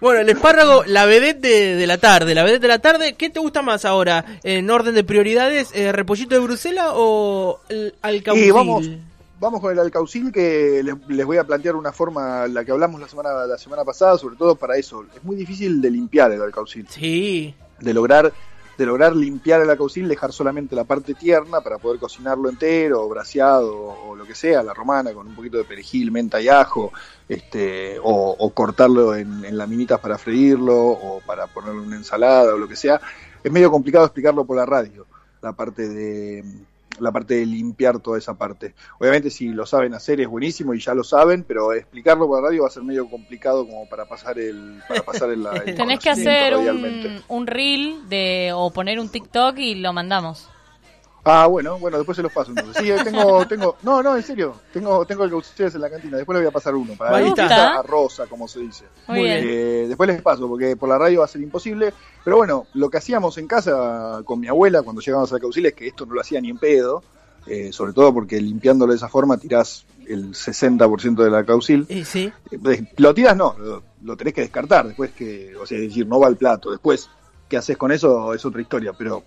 Bueno, 0.00 0.20
el 0.20 0.28
espárrago, 0.28 0.84
la 0.84 1.06
vedette 1.06 1.40
de, 1.40 1.74
de 1.74 1.86
la 1.86 1.98
tarde. 1.98 2.34
La 2.34 2.44
vedette 2.44 2.62
de 2.62 2.68
la 2.68 2.78
tarde, 2.78 3.14
¿qué 3.14 3.30
te 3.30 3.40
gusta 3.40 3.62
más 3.62 3.84
ahora? 3.84 4.24
¿En 4.42 4.70
orden 4.70 4.94
de 4.94 5.04
prioridades, 5.04 5.70
eh, 5.74 5.92
repollito 5.92 6.34
de 6.34 6.40
Bruselas 6.40 6.90
o 6.92 7.60
el 7.68 7.94
alcaucil? 8.02 8.44
Y 8.44 8.50
vamos, 8.50 8.88
vamos 9.40 9.60
con 9.60 9.72
el 9.72 9.78
alcaucil 9.78 10.32
que 10.32 10.82
les, 10.82 10.94
les 11.08 11.26
voy 11.26 11.36
a 11.36 11.44
plantear 11.44 11.76
una 11.76 11.92
forma, 11.92 12.46
la 12.48 12.64
que 12.64 12.72
hablamos 12.72 13.00
la 13.00 13.08
semana, 13.08 13.46
la 13.46 13.58
semana 13.58 13.84
pasada, 13.84 14.18
sobre 14.18 14.36
todo 14.36 14.56
para 14.56 14.76
eso. 14.76 15.04
Es 15.14 15.24
muy 15.24 15.36
difícil 15.36 15.80
de 15.80 15.90
limpiar 15.90 16.32
el 16.32 16.42
alcaucil, 16.42 16.86
Sí, 16.88 17.54
de 17.80 17.94
lograr, 17.94 18.32
de 18.76 18.86
lograr 18.86 19.14
limpiar 19.14 19.60
el 19.60 19.70
alcaucil, 19.70 20.08
dejar 20.08 20.32
solamente 20.32 20.74
la 20.76 20.84
parte 20.84 21.14
tierna 21.14 21.60
para 21.60 21.78
poder 21.78 21.98
cocinarlo 21.98 22.48
entero, 22.48 23.02
o 23.02 23.08
braseado, 23.08 23.74
o, 23.74 24.16
lo 24.16 24.24
que 24.24 24.34
sea, 24.34 24.62
la 24.62 24.74
romana, 24.74 25.12
con 25.12 25.26
un 25.26 25.34
poquito 25.34 25.58
de 25.58 25.64
perejil, 25.64 26.10
menta 26.10 26.40
y 26.40 26.48
ajo, 26.48 26.92
este, 27.28 27.98
o, 27.98 28.36
o 28.38 28.50
cortarlo 28.50 29.14
en, 29.14 29.44
en 29.44 29.58
laminitas 29.58 30.00
para 30.00 30.18
freírlo, 30.18 30.76
o 30.76 31.20
para 31.26 31.46
ponerlo 31.46 31.82
en 31.82 31.88
una 31.88 31.96
ensalada, 31.96 32.54
o 32.54 32.58
lo 32.58 32.68
que 32.68 32.76
sea. 32.76 33.00
Es 33.42 33.52
medio 33.52 33.70
complicado 33.70 34.04
explicarlo 34.04 34.44
por 34.44 34.56
la 34.56 34.66
radio, 34.66 35.06
la 35.42 35.52
parte 35.52 35.88
de 35.88 36.44
la 37.00 37.12
parte 37.12 37.34
de 37.34 37.46
limpiar 37.46 38.00
toda 38.00 38.18
esa 38.18 38.34
parte. 38.34 38.74
Obviamente 38.98 39.30
si 39.30 39.48
lo 39.48 39.66
saben 39.66 39.94
hacer 39.94 40.20
es 40.20 40.28
buenísimo 40.28 40.74
y 40.74 40.80
ya 40.80 40.94
lo 40.94 41.04
saben, 41.04 41.44
pero 41.44 41.72
explicarlo 41.72 42.26
por 42.26 42.42
la 42.42 42.48
radio 42.48 42.62
va 42.62 42.68
a 42.68 42.72
ser 42.72 42.82
medio 42.82 43.08
complicado 43.08 43.66
como 43.66 43.88
para 43.88 44.06
pasar 44.06 44.38
el 44.38 44.82
para 44.88 45.02
pasar 45.02 45.30
el, 45.30 45.46
el 45.66 45.74
Tenés 45.74 46.00
que 46.00 46.10
hacer 46.10 46.56
un, 46.56 47.22
un 47.28 47.46
reel 47.46 48.08
de, 48.08 48.50
o 48.54 48.70
poner 48.70 48.98
un 48.98 49.08
TikTok 49.08 49.58
y 49.58 49.76
lo 49.76 49.92
mandamos. 49.92 50.48
Ah, 51.30 51.46
bueno, 51.46 51.78
bueno, 51.78 51.98
después 51.98 52.16
se 52.16 52.22
los 52.22 52.32
paso 52.32 52.50
entonces. 52.50 52.82
Sí, 52.82 52.90
eh, 52.90 52.96
tengo, 53.04 53.46
tengo, 53.48 53.76
no, 53.82 54.02
no, 54.02 54.16
en 54.16 54.22
serio, 54.22 54.54
tengo, 54.72 55.04
tengo 55.04 55.24
el 55.24 55.34
ustedes 55.34 55.74
en 55.74 55.82
la 55.82 55.90
cantina, 55.90 56.16
después 56.16 56.34
les 56.36 56.44
voy 56.44 56.48
a 56.48 56.52
pasar 56.52 56.74
uno, 56.74 56.94
para 56.94 57.16
Ahí 57.16 57.28
está. 57.28 57.78
a 57.78 57.82
rosa, 57.82 58.26
como 58.26 58.48
se 58.48 58.60
dice. 58.60 58.84
Muy, 59.08 59.24
bien. 59.24 59.40
Eh, 59.42 59.84
después 59.88 60.08
les 60.08 60.22
paso, 60.22 60.48
porque 60.48 60.76
por 60.76 60.88
la 60.88 60.96
radio 60.96 61.18
va 61.20 61.26
a 61.26 61.28
ser 61.28 61.42
imposible. 61.42 61.92
Pero 62.24 62.36
bueno, 62.38 62.66
lo 62.74 62.88
que 62.88 62.96
hacíamos 62.98 63.36
en 63.38 63.46
casa 63.46 64.22
con 64.24 64.40
mi 64.40 64.48
abuela 64.48 64.82
cuando 64.82 65.02
llegábamos 65.02 65.32
al 65.32 65.40
caucil 65.40 65.66
es 65.66 65.74
que 65.74 65.86
esto 65.86 66.06
no 66.06 66.14
lo 66.14 66.20
hacía 66.20 66.40
ni 66.40 66.50
en 66.50 66.58
pedo, 66.58 67.02
eh, 67.46 67.72
sobre 67.72 67.92
todo 67.92 68.12
porque 68.12 68.40
limpiándolo 68.40 68.92
de 68.92 68.96
esa 68.96 69.08
forma 69.08 69.36
tirás 69.38 69.84
el 70.06 70.32
60% 70.32 71.22
de 71.22 71.30
la 71.30 71.44
caucil. 71.44 71.86
sí. 72.06 72.32
Eh, 72.50 72.84
Lo 72.96 73.12
tiras 73.14 73.36
no, 73.36 73.54
lo, 73.58 73.82
lo 74.02 74.16
tenés 74.16 74.32
que 74.34 74.40
descartar 74.40 74.86
después 74.86 75.10
que, 75.12 75.54
o 75.56 75.66
sea, 75.66 75.76
es 75.78 75.84
decir, 75.88 76.06
no 76.06 76.18
va 76.20 76.26
al 76.26 76.36
plato. 76.36 76.70
Después, 76.70 77.10
¿qué 77.48 77.56
haces 77.58 77.76
con 77.76 77.92
eso? 77.92 78.32
Es 78.34 78.44
otra 78.44 78.60
historia, 78.62 78.92
pero 78.96 79.22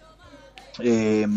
eh, 0.80 1.28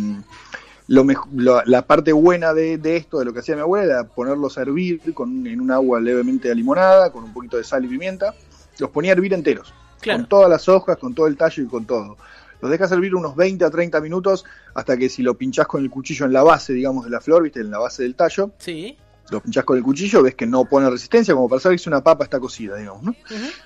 lo 0.88 1.04
mej- 1.04 1.26
lo- 1.34 1.62
la 1.64 1.82
parte 1.86 2.12
buena 2.12 2.52
de, 2.52 2.78
de 2.78 2.96
esto, 2.96 3.18
de 3.18 3.24
lo 3.24 3.32
que 3.32 3.40
hacía 3.40 3.54
mi 3.54 3.62
abuela, 3.62 3.92
era 3.94 4.04
ponerlos 4.04 4.58
a 4.58 4.62
hervir 4.62 5.00
con, 5.14 5.46
en 5.46 5.60
un 5.60 5.70
agua 5.70 6.00
levemente 6.00 6.54
limonada, 6.54 7.10
con 7.10 7.24
un 7.24 7.32
poquito 7.32 7.56
de 7.56 7.64
sal 7.64 7.84
y 7.84 7.88
pimienta. 7.88 8.34
Los 8.78 8.90
ponía 8.90 9.12
a 9.12 9.14
hervir 9.14 9.32
enteros, 9.32 9.72
Claro. 10.00 10.20
con 10.20 10.28
todas 10.28 10.50
las 10.50 10.68
hojas, 10.68 10.96
con 10.98 11.14
todo 11.14 11.26
el 11.26 11.36
tallo 11.36 11.62
y 11.62 11.66
con 11.66 11.84
todo. 11.86 12.16
Los 12.60 12.70
dejas 12.70 12.90
hervir 12.92 13.14
unos 13.14 13.36
20 13.36 13.64
a 13.64 13.70
30 13.70 14.00
minutos 14.00 14.44
hasta 14.74 14.96
que 14.96 15.08
si 15.08 15.22
lo 15.22 15.34
pinchás 15.34 15.66
con 15.66 15.82
el 15.82 15.90
cuchillo 15.90 16.24
en 16.26 16.32
la 16.32 16.42
base, 16.42 16.72
digamos, 16.72 17.04
de 17.04 17.10
la 17.10 17.20
flor, 17.20 17.42
viste, 17.42 17.60
en 17.60 17.70
la 17.70 17.78
base 17.78 18.02
del 18.02 18.14
tallo, 18.14 18.52
Sí. 18.58 18.96
Lo 19.30 19.40
pinchás 19.40 19.64
con 19.64 19.76
el 19.76 19.82
cuchillo, 19.82 20.22
ves 20.22 20.34
que 20.34 20.46
no 20.46 20.64
pone 20.64 20.88
resistencia, 20.90 21.34
como 21.34 21.48
para 21.48 21.60
saber 21.60 21.78
si 21.78 21.88
una 21.88 22.02
papa 22.02 22.24
está 22.24 22.38
cocida, 22.38 22.76
digamos, 22.76 23.02
¿no? 23.02 23.14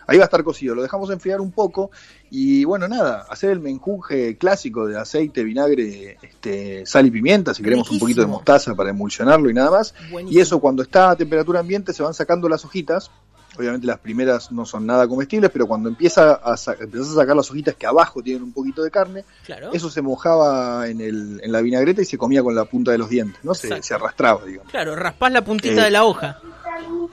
Ahí 0.07 0.19
va 0.19 0.25
a 0.25 0.27
estar 0.27 0.45
cocido, 0.45 0.75
lo 0.75 0.83
dejamos 0.83 1.11
enfriar 1.11 1.41
un 1.41 1.51
poco 1.51 1.91
y 2.31 2.65
bueno, 2.65 2.89
nada, 2.89 3.27
hacer 3.29 3.51
el 3.51 3.61
menjunje 3.61 4.37
clásico 4.37 4.87
de 4.87 4.99
aceite, 4.99 5.43
vinagre, 5.43 6.19
este, 6.23 6.87
sal 6.87 7.07
y 7.07 7.11
pimienta, 7.11 7.55
si 7.55 7.63
queremos 7.63 7.91
un 7.91 7.99
poquito 7.99 8.21
de 8.21 8.27
mostaza 8.27 8.75
para 8.75 8.91
emulsionarlo 8.91 9.51
y 9.51 9.55
nada 9.55 9.71
más. 9.71 9.95
Buenísimo. 10.11 10.39
Y 10.39 10.43
eso 10.43 10.61
cuando 10.61 10.83
está 10.83 11.11
a 11.11 11.17
temperatura 11.17 11.61
ambiente 11.61 11.93
se 11.93 12.03
van 12.03 12.15
sacando 12.15 12.49
las 12.49 12.65
hojitas. 12.65 13.11
Obviamente 13.59 13.87
las 13.87 13.99
primeras 13.99 14.53
no 14.53 14.65
son 14.65 14.87
nada 14.87 15.07
comestibles, 15.09 15.51
pero 15.51 15.67
cuando 15.67 15.89
empieza 15.89 16.41
a 16.43 16.55
empezás 16.81 17.09
a 17.11 17.15
sacar 17.15 17.37
las 17.37 17.51
hojitas 17.51 17.75
que 17.75 17.87
abajo 17.87 18.23
tienen 18.23 18.43
un 18.45 18.53
poquito 18.53 18.83
de 18.83 18.91
carne, 18.91 19.25
Claro. 19.45 19.71
eso 19.73 19.91
se 19.91 20.01
mojaba 20.01 20.87
en, 20.89 21.01
el, 21.01 21.41
en 21.43 21.53
la 21.53 21.61
vinagreta 21.61 22.03
y 22.03 22.05
se 22.05 22.17
comía 22.17 22.43
con 22.43 22.55
la 22.55 22.65
punta 22.65 22.93
de 22.93 22.99
los 22.99 23.09
dientes, 23.09 23.43
¿no? 23.45 23.55
Se, 23.55 23.83
se 23.83 23.95
arrastraba, 23.95 24.45
digamos. 24.45 24.71
Claro, 24.71 24.95
raspás 24.97 25.33
la 25.33 25.43
puntita 25.43 25.81
Eh, 25.83 25.85
de 25.85 25.91
la 25.91 26.05
hoja. 26.05 26.39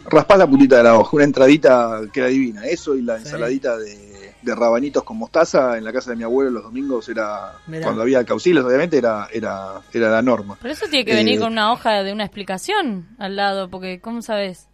Raspás 0.10 0.38
la 0.38 0.48
puntita 0.48 0.78
de 0.78 0.84
la 0.84 0.98
hoja, 1.00 1.10
una 1.16 1.26
entradita 1.26 2.02
que 2.14 2.20
era 2.20 2.30
divina. 2.30 2.66
Eso 2.66 2.96
y 2.96 3.02
la 3.02 3.18
Sí. 3.18 3.24
ensaladita 3.26 3.78
de, 3.78 4.34
de 4.42 4.56
rabanitos 4.56 5.04
con 5.04 5.18
mostaza 5.18 5.78
en 5.78 5.84
la 5.84 5.92
casa 5.92 6.12
de 6.12 6.18
mi 6.18 6.24
abuelo 6.24 6.52
los 6.52 6.64
domingos 6.64 7.10
era, 7.10 7.54
Mirá. 7.66 7.84
cuando 7.84 8.04
había 8.04 8.24
cauciles, 8.24 8.64
obviamente 8.64 8.98
era, 8.98 9.28
era, 9.32 9.82
era 9.92 10.10
la 10.12 10.22
norma. 10.22 10.58
Pero 10.62 10.74
eso 10.74 10.86
tiene 10.88 11.06
que 11.06 11.16
venir 11.16 11.38
Eh, 11.38 11.40
con 11.40 11.52
una 11.54 11.72
hoja 11.74 12.04
de 12.04 12.14
una 12.14 12.26
explicación 12.26 13.08
al 13.18 13.36
lado, 13.36 13.70
porque 13.70 14.00
¿cómo 14.00 14.22
sabes? 14.22 14.68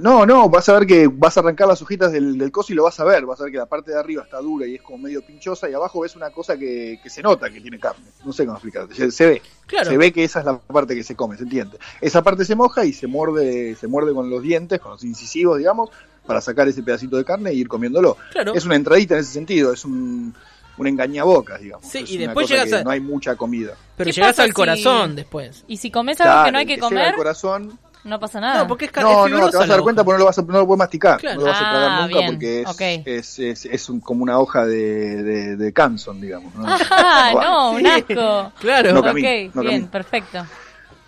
No, 0.00 0.24
no, 0.26 0.48
vas 0.48 0.68
a 0.68 0.74
ver 0.78 0.86
que 0.86 1.08
vas 1.12 1.36
a 1.36 1.40
arrancar 1.40 1.68
las 1.68 1.80
hojitas 1.82 2.10
del, 2.12 2.36
del 2.38 2.50
coso 2.50 2.72
y 2.72 2.76
lo 2.76 2.84
vas 2.84 2.98
a 3.00 3.04
ver. 3.04 3.24
Vas 3.26 3.40
a 3.40 3.44
ver 3.44 3.52
que 3.52 3.58
la 3.58 3.66
parte 3.66 3.90
de 3.92 3.98
arriba 3.98 4.22
está 4.24 4.38
dura 4.38 4.66
y 4.66 4.74
es 4.76 4.82
como 4.82 4.98
medio 4.98 5.22
pinchosa 5.24 5.68
y 5.68 5.74
abajo 5.74 6.00
ves 6.00 6.16
una 6.16 6.30
cosa 6.30 6.56
que, 6.56 6.98
que 7.02 7.10
se 7.10 7.22
nota 7.22 7.50
que 7.50 7.60
tiene 7.60 7.78
carne. 7.78 8.04
No 8.24 8.32
sé 8.32 8.44
cómo 8.44 8.56
explicarte. 8.56 8.94
Se, 8.94 9.10
se 9.10 9.26
ve. 9.26 9.42
Claro. 9.66 9.90
Se 9.90 9.96
ve 9.96 10.12
que 10.12 10.24
esa 10.24 10.40
es 10.40 10.46
la 10.46 10.58
parte 10.58 10.94
que 10.94 11.04
se 11.04 11.14
come, 11.14 11.36
se 11.36 11.44
entiende. 11.44 11.78
Esa 12.00 12.22
parte 12.22 12.44
se 12.44 12.54
moja 12.56 12.84
y 12.84 12.92
se 12.92 13.06
muerde, 13.06 13.76
se 13.76 13.86
muerde 13.86 14.12
con 14.14 14.28
los 14.30 14.42
dientes, 14.42 14.80
con 14.80 14.92
los 14.92 15.04
incisivos, 15.04 15.58
digamos, 15.58 15.90
para 16.26 16.40
sacar 16.40 16.66
ese 16.68 16.82
pedacito 16.82 17.16
de 17.16 17.24
carne 17.24 17.50
e 17.50 17.54
ir 17.54 17.68
comiéndolo. 17.68 18.16
Claro. 18.32 18.54
Es 18.54 18.64
una 18.64 18.76
entradita 18.76 19.14
en 19.14 19.20
ese 19.20 19.32
sentido, 19.32 19.72
es 19.72 19.84
un, 19.84 20.34
un 20.76 20.86
engañabocas, 20.86 21.60
digamos. 21.60 21.86
Sí, 21.86 21.98
Es 21.98 22.10
y 22.10 22.18
después 22.18 22.48
llegas 22.48 22.72
a- 22.72 22.82
No 22.84 22.90
hay 22.90 23.00
mucha 23.00 23.36
comida. 23.36 23.74
Pero 23.96 24.08
¿Qué 24.08 24.12
llegás 24.12 24.30
pasa 24.32 24.42
al 24.44 24.48
si- 24.50 24.54
corazón 24.54 25.16
después. 25.16 25.64
Y 25.68 25.76
si 25.76 25.90
comes 25.90 26.20
algo 26.20 26.44
que 26.44 26.52
no 26.52 26.58
hay 26.58 26.66
que 26.66 26.74
llega 26.76 26.86
al 26.86 26.92
comer, 26.92 27.14
corazón, 27.16 27.78
no 28.04 28.18
pasa 28.20 28.40
nada. 28.40 28.62
No, 28.62 28.68
porque 28.68 28.86
es, 28.86 28.92
no, 28.96 29.26
es 29.26 29.32
no, 29.32 29.50
te 29.50 29.56
vas 29.56 29.68
a 29.68 29.72
dar 29.72 29.80
cuenta 29.82 30.02
porque 30.04 30.14
no 30.14 30.18
lo 30.20 30.24
vas 30.26 30.38
a, 30.38 30.42
no 30.42 30.52
lo 30.58 30.66
puedes 30.66 30.78
masticar, 30.78 31.20
Claro. 31.20 31.40
no 31.40 31.46
lo 31.46 31.52
vas 31.52 31.60
a 31.60 31.64
Ah, 31.68 31.70
tragar 31.72 32.02
nunca 32.02 32.18
bien, 32.18 32.26
porque 32.66 33.04
es, 33.06 33.38
es, 33.38 33.38
es, 33.38 33.64
es 33.66 33.88
un- 33.88 34.00
como 34.00 34.22
una 34.22 34.38
hoja 34.38 34.64
de, 34.66 35.22
de, 35.22 35.56
de 35.56 35.72
Canson, 35.72 36.20
digamos. 36.20 36.54
¿no? 36.54 36.64
Ah, 36.66 37.30
Bueno. 37.32 37.50
no, 37.50 37.70
un 37.72 37.86
asco. 37.86 38.52
Claro. 38.60 38.92
No 38.92 39.00
ok, 39.00 39.54
no 39.54 39.62
bien, 39.62 39.86
perfecto. 39.88 40.44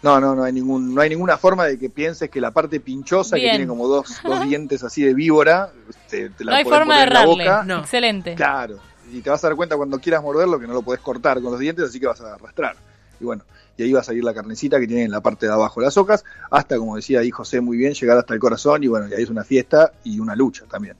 No, 0.03 0.21
no, 0.21 0.35
no 0.35 0.43
hay 0.43 0.53
ningún, 0.53 0.93
no 0.95 1.01
hay 1.01 1.09
ninguna 1.11 1.39
forma 1.39 1.65
de 1.65 1.79
que 1.79 1.89
pienses 1.89 2.29
que 2.29 2.41
la 2.41 2.51
parte 2.51 2.81
pinchosa 2.81 3.37
Bien. 3.37 3.47
que 3.53 3.57
tiene 3.59 3.69
como 3.69 3.87
dos, 3.87 4.21
dos 4.25 4.43
dientes 4.49 4.83
así 4.83 5.03
de 5.05 5.15
víbora, 5.15 5.71
te, 6.11 6.29
te 6.31 6.45
la 6.45 6.51
No 6.53 6.59
hay 6.59 6.65
forma 6.65 6.97
de 6.97 7.03
errarle. 7.05 7.27
boca. 7.45 7.63
No. 7.65 7.79
Excelente. 7.79 8.35
Claro, 8.35 8.79
y 9.13 9.21
te 9.21 9.31
vas 9.31 9.45
a 9.45 9.47
dar 9.47 9.57
cuenta 9.57 9.77
cuando 9.77 10.01
quieras 10.01 10.21
morderlo 10.21 10.59
que 10.59 10.67
no 10.67 10.73
lo 10.75 10.83
podés 10.83 11.01
cortar 11.01 11.41
con 11.41 11.53
los 11.53 11.61
dientes, 11.61 11.85
así 11.85 12.01
que 12.01 12.09
vas 12.09 12.21
a 12.21 12.35
arrastrar. 12.35 12.75
Y 13.21 13.25
bueno, 13.25 13.45
y 13.77 13.83
ahí 13.83 13.93
va 13.93 14.01
a 14.01 14.05
salir 14.05 14.25
la 14.25 14.35
carnecita 14.35 14.79
que 14.79 14.87
tiene 14.87 15.05
en 15.05 15.11
la 15.11 15.21
parte 15.21 15.47
de 15.47 15.53
abajo 15.53 15.81
de 15.81 15.87
las 15.87 15.97
ocas, 15.97 16.25
hasta 16.51 16.77
como 16.79 16.97
decía 16.97 17.21
ahí 17.21 17.31
José 17.31 17.61
muy 17.61 17.77
bien, 17.77 17.95
llegar 17.95 18.19
hasta 18.19 18.35
el 18.35 18.41
corazón 18.41 18.83
y 18.83 18.89
bueno, 18.89 19.09
y 19.09 19.15
ahí 19.15 19.23
es 19.23 19.31
una 19.31 19.45
fiesta 19.45 19.93
y 20.05 20.21
una 20.21 20.37
lucha 20.37 20.65
también. 20.71 20.97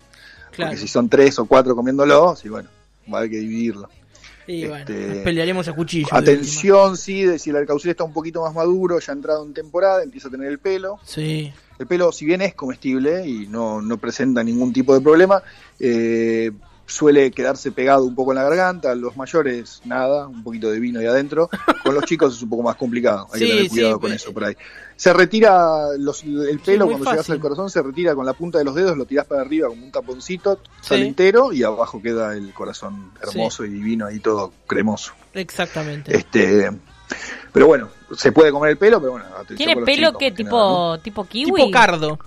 Claro. 0.51 0.71
Porque 0.71 0.81
si 0.81 0.89
son 0.89 1.09
tres 1.09 1.39
o 1.39 1.47
cuatro 1.47 1.75
comiéndolo, 1.75 2.37
sí, 2.37 2.49
bueno, 2.49 2.69
va 3.13 3.19
a 3.19 3.21
haber 3.21 3.31
que 3.31 3.39
dividirlo. 3.39 3.89
Y 4.47 4.67
bueno, 4.67 4.79
este, 4.81 5.23
pelearemos 5.23 5.69
a 5.69 5.73
cuchillo. 5.73 6.09
de 6.11 6.19
Atención, 6.19 6.97
sí, 6.97 7.23
de 7.23 7.39
si 7.39 7.51
el 7.51 7.57
alcaucil 7.57 7.91
está 7.91 8.05
un 8.05 8.13
poquito 8.13 8.43
más 8.43 8.55
maduro, 8.55 8.99
ya 8.99 9.13
ha 9.13 9.17
entrado 9.17 9.45
en 9.45 9.55
temporada, 9.55 10.03
empieza 10.03 10.29
a 10.29 10.31
tener 10.31 10.49
el 10.49 10.59
pelo. 10.59 10.99
Sí. 11.05 11.53
El 11.79 11.87
pelo, 11.87 12.11
si 12.13 12.25
bien 12.25 12.43
es 12.43 12.55
comestible 12.55 13.27
y 13.27 13.47
no, 13.47 13.81
no 13.81 13.99
presenta 13.99 14.43
ningún 14.43 14.73
tipo 14.73 14.95
de 14.95 15.01
problema, 15.01 15.43
eh, 15.79 16.51
suele 16.93 17.31
quedarse 17.31 17.73
pegado 17.73 18.05
un 18.05 18.15
poco 18.15 18.33
en 18.33 18.37
la 18.37 18.45
garganta. 18.45 18.95
Los 18.95 19.17
mayores, 19.17 19.81
nada, 19.85 20.27
un 20.29 20.43
poquito 20.45 20.71
de 20.71 20.79
vino 20.79 21.01
ahí 21.01 21.07
adentro. 21.07 21.49
Con 21.85 21.95
los 21.95 22.05
chicos 22.05 22.37
es 22.37 22.43
un 22.43 22.51
poco 22.51 22.63
más 22.63 22.77
complicado. 22.77 23.27
Hay 23.33 23.41
Sí, 23.41 23.47
que 23.47 23.53
tener 23.55 23.69
cuidado 23.71 23.95
sí, 23.95 24.01
con 24.01 24.13
eso 24.13 24.33
por 24.33 24.45
ahí. 24.45 24.57
Se 24.97 25.13
retira 25.13 25.89
los- 25.99 26.23
el 26.23 26.61
pelo 26.61 26.87
cuando 26.87 27.11
llegas 27.11 27.29
al 27.31 27.41
corazón, 27.41 27.71
se 27.71 27.83
retira 27.83 28.15
con 28.15 28.25
la 28.27 28.35
punta 28.35 28.59
de 28.59 28.65
los 28.65 28.75
dedos, 28.75 28.97
lo 28.97 29.05
tirás 29.07 29.27
para 29.27 29.41
arriba 29.41 29.69
como 29.69 29.85
un 29.85 29.91
taponcito, 29.91 30.61
sale 30.81 31.07
entero 31.09 31.53
y 31.53 31.63
abajo 31.65 32.01
queda 32.01 32.35
el 32.37 32.53
corazón 32.53 33.11
hermoso 33.21 33.65
y 33.65 33.71
divino 33.71 34.07
ahí 34.07 34.21
todo 34.21 34.53
cremoso. 34.67 35.13
Exactamente. 35.35 36.17
Este, 36.17 36.71
pero 37.53 37.67
bueno, 37.67 37.89
se 38.17 38.33
puede 38.33 38.53
comer 38.53 38.71
el 38.73 38.79
pelo, 38.79 39.01
pero 39.01 39.13
bueno. 39.13 39.27
¿Tiene 39.57 39.75
pelo 39.77 40.07
chicos, 40.09 40.19
que 40.19 40.31
tipo, 40.33 40.51
nada, 40.57 40.97
¿no? 40.97 41.01
tipo 41.01 41.25
kiwi? 41.25 41.53
tipo 41.53 41.71
cardo. 41.71 42.19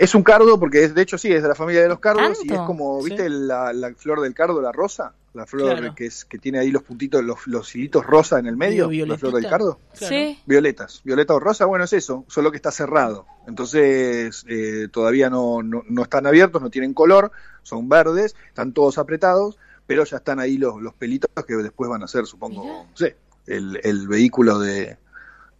Es 0.00 0.14
un 0.14 0.22
cardo 0.22 0.58
porque 0.58 0.82
es, 0.84 0.94
de 0.94 1.02
hecho 1.02 1.18
sí, 1.18 1.30
es 1.30 1.42
de 1.42 1.48
la 1.48 1.54
familia 1.54 1.82
de 1.82 1.88
los 1.88 1.98
cardos 2.00 2.38
y 2.42 2.50
es 2.52 2.58
como, 2.60 3.02
Sí. 3.02 3.10
¿viste 3.10 3.28
la, 3.28 3.72
la 3.74 3.92
flor 3.94 4.20
del 4.22 4.32
cardo, 4.34 4.62
la 4.62 4.72
rosa? 4.72 5.12
La 5.34 5.44
flor 5.46 5.76
Claro. 5.78 5.94
que 5.94 6.06
es 6.06 6.24
que 6.24 6.38
tiene 6.38 6.58
ahí 6.58 6.70
los 6.70 6.82
puntitos, 6.82 7.22
los, 7.22 7.46
los 7.46 7.76
hilitos 7.76 8.04
rosa 8.06 8.38
en 8.38 8.46
el 8.46 8.56
medio, 8.56 8.90
la 9.06 9.18
flor 9.18 9.34
del 9.34 9.48
cardo. 9.48 9.78
Claro. 9.96 10.08
Sí. 10.14 10.40
Violetas, 10.46 11.02
violeta 11.04 11.34
o 11.34 11.38
rosa, 11.38 11.66
bueno, 11.66 11.84
es 11.84 11.92
eso, 11.92 12.24
solo 12.28 12.50
que 12.50 12.56
está 12.56 12.70
cerrado. 12.72 13.26
Entonces, 13.46 14.44
eh, 14.48 14.88
todavía 14.90 15.28
no, 15.30 15.62
no, 15.62 15.84
no 15.88 16.02
están 16.02 16.26
abiertos, 16.26 16.60
no 16.62 16.70
tienen 16.70 16.94
color, 16.94 17.30
son 17.62 17.88
verdes, 17.88 18.34
están 18.48 18.72
todos 18.72 18.96
apretados, 18.98 19.58
pero 19.86 20.04
ya 20.04 20.16
están 20.16 20.40
ahí 20.40 20.56
los, 20.56 20.80
los 20.80 20.94
pelitos 20.94 21.30
que 21.46 21.54
después 21.56 21.90
van 21.90 22.02
a 22.02 22.08
ser, 22.08 22.24
supongo, 22.26 22.64
no 22.90 22.96
sé, 22.96 23.16
el, 23.46 23.78
el 23.84 24.08
vehículo 24.08 24.58
de, 24.58 24.96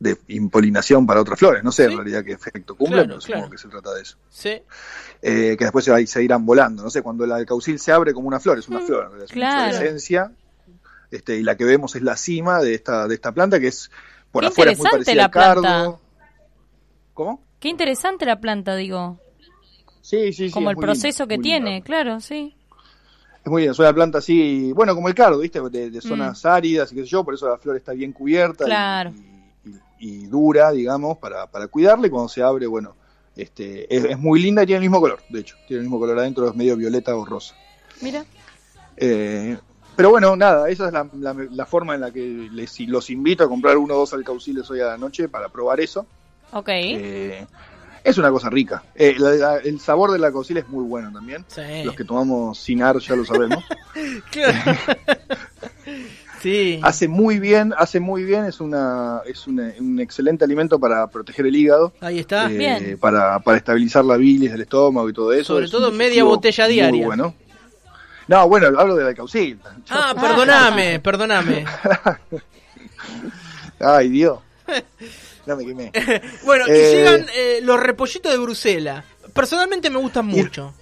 de 0.01 0.17
impolinación 0.29 1.07
para 1.07 1.21
otras 1.21 1.39
flores. 1.39 1.63
No 1.63 1.71
sé 1.71 1.85
Sí. 1.87 1.91
en 1.93 1.99
realidad 1.99 2.25
qué 2.25 2.33
efecto 2.33 2.75
cumplen, 2.75 3.05
Claro, 3.05 3.09
pero 3.11 3.21
supongo 3.21 3.39
claro. 3.41 3.51
que 3.53 3.59
se 3.59 3.69
trata 3.69 3.95
de 3.95 4.03
eso. 4.03 4.17
Sí. 4.31 4.63
Eh, 5.23 5.57
que 5.59 5.65
después 5.65 5.85
se, 5.85 6.23
irán 6.25 6.45
volando. 6.47 6.83
No 6.83 6.91
sé, 6.91 7.03
cuando 7.03 7.27
la 7.27 7.37
alcaucil 7.37 7.79
se 7.79 7.93
abre 7.93 8.13
como 8.15 8.27
una 8.27 8.41
flor, 8.41 8.59
es 8.59 8.67
una 8.69 8.81
flor, 8.81 9.05
en 9.05 9.11
realidad, 9.19 9.25
es 9.31 9.37
una 9.37 9.47
Mm, 9.47 9.69
inflorescencia, 9.69 10.33
este, 11.11 11.37
y 11.37 11.43
la 11.43 11.55
que 11.57 11.65
vemos 11.65 11.95
es 11.97 12.03
la 12.03 12.17
cima 12.17 12.61
de 12.61 12.75
esta, 12.75 13.07
de 13.07 13.15
esta 13.15 13.31
planta, 13.33 13.61
que 13.61 13.69
es 13.69 13.91
por 14.33 14.43
Qué 14.43 14.49
afuera 14.49 14.73
es 14.73 14.79
muy 14.79 14.89
parecida 14.91 15.15
la 15.15 15.25
al 15.25 15.31
cardo. 15.31 15.61
planta. 15.61 15.99
¿Cómo? 17.15 17.45
Qué 17.59 17.69
interesante 17.69 18.25
la 18.25 18.41
planta, 18.41 18.75
digo. 18.77 19.21
Sí, 20.01 20.33
sí, 20.33 20.47
sí. 20.49 20.51
como 20.51 20.71
el 20.71 20.77
proceso 20.77 21.25
lindo, 21.25 21.29
que 21.37 21.43
tiene, 21.43 21.71
lindo. 21.73 21.85
claro, 21.85 22.21
sí. 22.21 22.57
Es 23.45 23.51
muy 23.51 23.63
bien, 23.63 23.73
es 23.73 23.79
una 23.79 23.93
planta 23.93 24.19
así, 24.19 24.73
bueno, 24.73 24.95
como 24.95 25.09
el 25.09 25.15
cardo, 25.15 25.39
¿viste? 25.39 25.61
De, 25.71 25.91
de 25.91 25.99
Mm. 25.99 26.03
zonas 26.03 26.45
áridas 26.47 26.91
y 26.93 26.95
qué 26.95 27.03
sé 27.03 27.07
yo, 27.09 27.25
por 27.25 27.35
eso 27.35 27.49
la 27.49 27.59
flor 27.59 27.77
está 27.77 27.93
bien 27.93 28.13
cubierta 28.13 28.65
Claro. 28.65 29.11
y, 29.15 29.19
y- 29.21 29.30
y 30.01 30.27
dura, 30.27 30.73
digamos, 30.73 31.19
para, 31.19 31.47
para 31.47 31.69
cuidarla 31.69 32.07
y 32.07 32.11
cuando 32.11 32.29
se 32.29 32.43
abre, 32.43 32.67
bueno, 32.67 32.97
este, 33.37 33.95
es, 33.95 34.05
es 34.05 34.19
muy 34.19 34.41
linda 34.41 34.63
y 34.63 34.67
tiene 34.67 34.79
el 34.79 34.83
mismo 34.91 35.01
color, 35.01 35.21
de 35.29 35.41
hecho, 35.41 35.57
tiene 35.69 35.79
el 35.83 35.85
mismo 35.87 36.01
color 36.01 36.19
adentro, 36.19 36.49
es 36.49 36.57
medio 36.57 36.77
violeta 36.77 37.15
o 37.15 37.25
rosa. 37.25 37.55
Mira. 38.01 38.25
Eh, 38.97 39.57
pero 39.97 40.11
bueno, 40.11 40.35
nada, 40.37 40.69
esa 40.71 40.87
es 40.87 40.93
la, 40.93 41.07
la- 41.13 41.35
la 41.51 41.67
forma 41.67 41.95
en 41.95 42.01
la 42.01 42.11
que 42.11 42.49
les, 42.53 42.81
los 42.81 43.11
invito 43.11 43.45
a 43.45 43.49
comprar 43.49 43.77
uno 43.77 43.95
o 43.95 43.99
dos 43.99 44.13
alcauciles 44.15 44.69
hoy 44.71 44.81
a 44.81 44.87
la 44.87 44.99
noche 44.99 45.29
para 45.29 45.49
probar 45.49 45.81
eso. 45.81 46.07
Ok. 46.53 46.69
Eh, 46.71 47.47
es 48.03 48.17
una 48.17 48.31
cosa 48.31 48.49
rica. 48.49 48.83
Eh, 48.95 49.15
la- 49.19 49.31
la- 49.33 49.57
el 49.59 49.79
sabor 49.79 50.11
del 50.13 50.25
alcaucil 50.25 50.57
es 50.57 50.67
muy 50.69 50.85
bueno 50.85 51.13
también. 51.13 51.45
Sí. 51.49 51.85
Los 51.85 51.95
que 51.95 52.05
tomamos 52.05 52.59
Sinar 52.59 52.99
ya 52.99 53.15
lo 53.17 53.25
sabemos. 53.27 53.63
Claro. 54.31 54.57
sí. 56.41 56.81
hace 56.83 57.09
muy 57.09 57.39
bien, 57.39 57.75
hace 57.77 58.01
muy 58.01 58.25
bien, 58.25 58.45
es 58.47 58.61
una 58.61 59.21
es 59.27 59.47
una- 59.47 59.73
un 59.79 60.01
excelente 60.01 60.45
alimento 60.45 60.79
para 60.81 61.07
proteger 61.09 61.47
el 61.47 61.57
hígado, 61.57 61.93
Ahí 62.01 62.19
está. 62.21 62.51
eh, 62.51 62.57
Bien. 62.57 62.99
para, 62.99 63.39
para 63.41 63.59
estabilizar 63.59 64.05
la 64.05 64.17
bilis 64.17 64.51
del 64.53 64.63
estómago 64.63 65.09
y 65.09 65.13
todo 65.13 65.33
eso. 65.33 65.45
Sobre 65.55 65.67
Es 65.67 65.71
todo 65.71 65.91
media 65.93 66.25
botella 66.25 66.65
muy 66.67 66.75
diaria. 66.75 67.07
bueno. 67.07 67.35
No, 68.29 68.49
bueno, 68.49 68.69
hablo 68.79 68.95
del 68.95 69.09
alcaucil. 69.09 69.59
Ah, 69.91 70.15
perdoname, 70.21 71.01
perdoname. 71.01 71.65
Ay, 73.81 74.09
Dios. 74.09 74.39
No 75.47 75.57
me 75.57 75.65
quemé. 75.67 75.91
Bueno, 76.45 76.67
y 76.69 76.71
Eh, 76.71 76.93
llegan 76.95 77.27
eh, 77.35 77.61
los 77.63 77.81
repollitos 77.81 78.31
de 78.31 78.39
Bruselas. 78.39 79.05
Personalmente 79.33 79.91
me 79.91 79.99
gustan 79.99 80.31
Y- 80.31 80.35
mucho. 80.43 80.75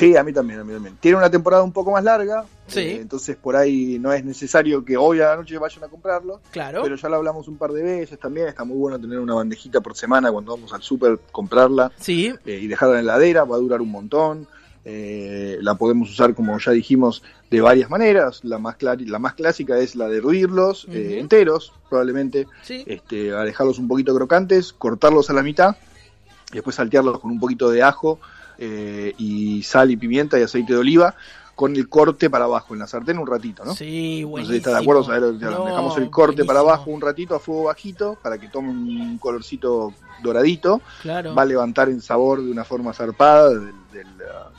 Sí, 0.00 0.16
a 0.16 0.24
mí 0.24 0.32
también, 0.32 0.60
a 0.60 0.64
mí 0.64 0.72
también. 0.72 0.96
Tiene 0.98 1.18
una 1.18 1.30
temporada 1.30 1.62
un 1.62 1.72
poco 1.72 1.90
más 1.90 2.02
larga, 2.02 2.46
Sí. 2.68 2.80
eh, 2.80 3.00
entonces 3.02 3.36
por 3.36 3.54
ahí 3.54 3.98
no 3.98 4.14
es 4.14 4.24
necesario 4.24 4.82
que 4.82 4.96
hoy 4.96 5.20
a 5.20 5.26
la 5.26 5.36
noche 5.36 5.58
vayan 5.58 5.84
a 5.84 5.88
comprarlo. 5.88 6.40
Claro. 6.50 6.80
Pero 6.82 6.96
ya 6.96 7.08
lo 7.10 7.16
hablamos 7.16 7.48
un 7.48 7.58
par 7.58 7.70
de 7.72 7.82
veces 7.82 8.18
también, 8.18 8.48
está 8.48 8.64
muy 8.64 8.78
bueno 8.78 8.98
tener 8.98 9.18
una 9.18 9.34
bandejita 9.34 9.82
por 9.82 9.94
semana 9.94 10.32
cuando 10.32 10.56
vamos 10.56 10.72
al 10.72 10.80
súper, 10.80 11.18
comprarla 11.30 11.92
Sí, 12.00 12.32
eh, 12.46 12.60
y 12.62 12.66
dejarla 12.66 13.00
en 13.00 13.04
la 13.04 13.12
heladera, 13.16 13.44
va 13.44 13.56
a 13.56 13.58
durar 13.58 13.82
un 13.82 13.90
montón. 13.90 14.46
Eh, 14.86 15.58
la 15.60 15.74
podemos 15.74 16.08
usar, 16.10 16.34
como 16.34 16.58
ya 16.58 16.72
dijimos, 16.72 17.22
de 17.50 17.60
varias 17.60 17.90
maneras. 17.90 18.40
La 18.42 18.56
más, 18.58 18.76
la 18.80 19.18
más 19.18 19.34
clásica 19.34 19.78
es 19.78 19.94
la 19.96 20.08
de 20.08 20.16
hervirlos 20.16 20.86
eh, 20.88 21.18
enteros, 21.20 21.74
probablemente, 21.90 22.46
sí. 22.62 22.84
este, 22.86 23.32
a 23.34 23.40
dejarlos 23.44 23.78
un 23.78 23.86
poquito 23.86 24.14
crocantes, 24.14 24.72
cortarlos 24.72 25.28
a 25.28 25.34
la 25.34 25.42
mitad 25.42 25.76
y 26.52 26.54
después 26.54 26.76
saltearlos 26.76 27.18
con 27.20 27.30
un 27.30 27.38
poquito 27.38 27.68
de 27.70 27.82
ajo 27.82 28.18
eh, 28.60 29.14
y 29.18 29.62
sal 29.64 29.90
y 29.90 29.96
pimienta 29.96 30.38
y 30.38 30.42
aceite 30.42 30.74
de 30.74 30.78
oliva 30.78 31.14
con 31.56 31.74
el 31.76 31.88
corte 31.88 32.30
para 32.30 32.44
abajo 32.46 32.72
en 32.74 32.80
la 32.80 32.86
sartén 32.86 33.18
un 33.18 33.26
ratito, 33.26 33.64
¿no? 33.64 33.74
Sí, 33.74 34.20
No 34.22 34.28
buenísimo. 34.28 34.46
sé 34.46 34.52
si 34.52 34.56
está 34.58 34.70
de 34.70 34.78
acuerdo, 34.82 35.04
¿sabes? 35.04 35.20
No, 35.40 35.64
dejamos 35.66 35.96
el 35.98 36.08
corte 36.10 36.44
para 36.44 36.60
abajo 36.60 36.90
un 36.90 37.00
ratito 37.02 37.34
a 37.34 37.38
fuego 37.40 37.64
bajito 37.64 38.16
para 38.22 38.38
que 38.38 38.48
tome 38.48 38.70
un 38.70 39.18
colorcito 39.18 39.92
doradito 40.22 40.80
Claro. 41.02 41.34
va 41.34 41.42
a 41.42 41.46
levantar 41.46 41.88
el 41.88 42.00
sabor 42.00 42.42
de 42.42 42.50
una 42.50 42.64
forma 42.64 42.92
zarpada 42.94 43.50
del- 43.50 43.72
del, 43.92 44.06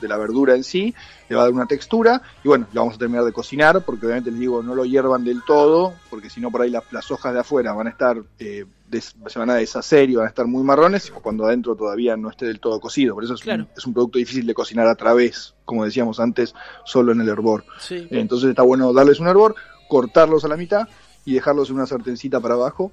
de 0.00 0.08
la 0.08 0.16
verdura 0.16 0.54
en 0.54 0.64
sí, 0.64 0.94
le 1.28 1.36
va 1.36 1.42
a 1.42 1.44
dar 1.46 1.54
una 1.54 1.66
textura 1.66 2.22
y 2.44 2.48
bueno, 2.48 2.66
lo 2.72 2.80
vamos 2.82 2.96
a 2.96 2.98
terminar 2.98 3.24
de 3.24 3.32
cocinar 3.32 3.82
porque 3.84 4.06
obviamente 4.06 4.30
les 4.30 4.40
digo 4.40 4.62
no 4.62 4.74
lo 4.74 4.84
hiervan 4.84 5.24
del 5.24 5.42
todo 5.46 5.94
porque 6.10 6.28
si 6.30 6.40
no 6.40 6.50
por 6.50 6.62
ahí 6.62 6.70
las, 6.70 6.84
las 6.92 7.10
hojas 7.10 7.32
de 7.34 7.40
afuera 7.40 7.72
van 7.72 7.86
a 7.86 7.90
estar, 7.90 8.22
eh, 8.38 8.64
des- 8.88 9.14
se 9.26 9.38
van 9.38 9.50
a 9.50 9.54
deshacer 9.54 10.10
y 10.10 10.14
van 10.16 10.26
a 10.26 10.28
estar 10.28 10.46
muy 10.46 10.62
marrones 10.62 11.10
cuando 11.10 11.46
adentro 11.46 11.74
todavía 11.74 12.16
no 12.16 12.30
esté 12.30 12.46
del 12.46 12.60
todo 12.60 12.78
cocido, 12.80 13.14
por 13.14 13.24
eso 13.24 13.34
es, 13.34 13.40
Claro. 13.40 13.62
un, 13.64 13.68
es 13.76 13.86
un 13.86 13.94
producto 13.94 14.18
difícil 14.18 14.46
de 14.46 14.54
cocinar 14.54 14.86
a 14.86 14.94
través, 14.94 15.54
como 15.64 15.84
decíamos 15.84 16.20
antes, 16.20 16.54
solo 16.84 17.12
en 17.12 17.20
el 17.20 17.28
hervor. 17.28 17.64
Sí. 17.78 18.06
Entonces 18.10 18.50
está 18.50 18.62
bueno 18.62 18.92
darles 18.92 19.20
un 19.20 19.28
hervor, 19.28 19.54
cortarlos 19.88 20.44
a 20.44 20.48
la 20.48 20.56
mitad 20.56 20.88
y 21.24 21.34
dejarlos 21.34 21.70
en 21.70 21.76
una 21.76 21.86
sartencita 21.86 22.40
para 22.40 22.54
abajo. 22.54 22.92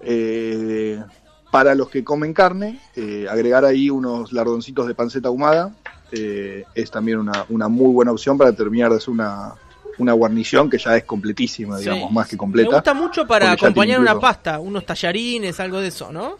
Eh, 0.00 1.02
para 1.50 1.74
los 1.74 1.88
que 1.88 2.04
comen 2.04 2.34
carne, 2.34 2.80
eh, 2.96 3.26
agregar 3.30 3.64
ahí 3.64 3.88
unos 3.90 4.32
lardoncitos 4.32 4.86
de 4.86 4.94
panceta 4.94 5.28
ahumada 5.28 5.72
eh, 6.12 6.64
es 6.74 6.90
también 6.90 7.18
una, 7.18 7.44
una 7.48 7.68
muy 7.68 7.92
buena 7.92 8.12
opción 8.12 8.36
para 8.38 8.52
terminar 8.52 8.90
de 8.90 8.96
hacer 8.96 9.10
una, 9.10 9.52
una 9.98 10.12
guarnición 10.12 10.68
que 10.70 10.78
ya 10.78 10.96
es 10.96 11.04
completísima, 11.04 11.76
Sí. 11.78 11.84
digamos, 11.84 12.10
más 12.12 12.28
que 12.28 12.36
Me 12.36 12.38
completa. 12.38 12.70
gusta 12.76 12.94
mucho 12.94 13.26
para 13.26 13.52
acompañar 13.52 14.00
una 14.00 14.18
pasta, 14.18 14.58
unos 14.58 14.84
tallarines, 14.86 15.58
algo 15.60 15.80
de 15.80 15.88
eso, 15.88 16.12
¿no? 16.12 16.36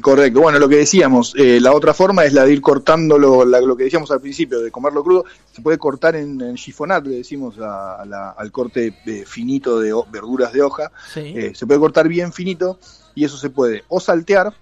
Correcto. 0.00 0.40
Bueno, 0.40 0.58
lo 0.58 0.66
que 0.68 0.76
decíamos, 0.76 1.34
eh, 1.36 1.60
la 1.60 1.74
otra 1.74 1.92
forma 1.92 2.24
es 2.24 2.32
la 2.32 2.44
de 2.46 2.54
ir 2.54 2.62
cortándolo, 2.62 3.44
la- 3.44 3.60
lo 3.60 3.76
que 3.76 3.84
decíamos 3.84 4.10
al 4.10 4.20
principio, 4.20 4.60
de 4.60 4.70
comerlo 4.70 5.04
crudo. 5.04 5.26
Se 5.52 5.60
puede 5.60 5.76
cortar 5.76 6.16
en, 6.16 6.40
en 6.40 6.54
chiffonat, 6.54 7.04
le 7.06 7.16
decimos 7.16 7.58
a- 7.58 7.96
a 8.00 8.04
la- 8.06 8.30
al 8.30 8.50
corte 8.50 8.94
eh, 9.04 9.24
finito 9.26 9.78
de 9.80 9.92
ho- 9.92 10.06
verduras 10.10 10.54
de 10.54 10.62
hoja. 10.62 10.90
Sí. 11.12 11.20
Eh, 11.36 11.52
se 11.54 11.66
puede 11.66 11.78
cortar 11.80 12.08
bien 12.08 12.32
finito 12.32 12.78
y 13.14 13.24
eso 13.24 13.36
se 13.36 13.50
puede 13.50 13.84
o 13.88 14.00
saltear 14.00 14.52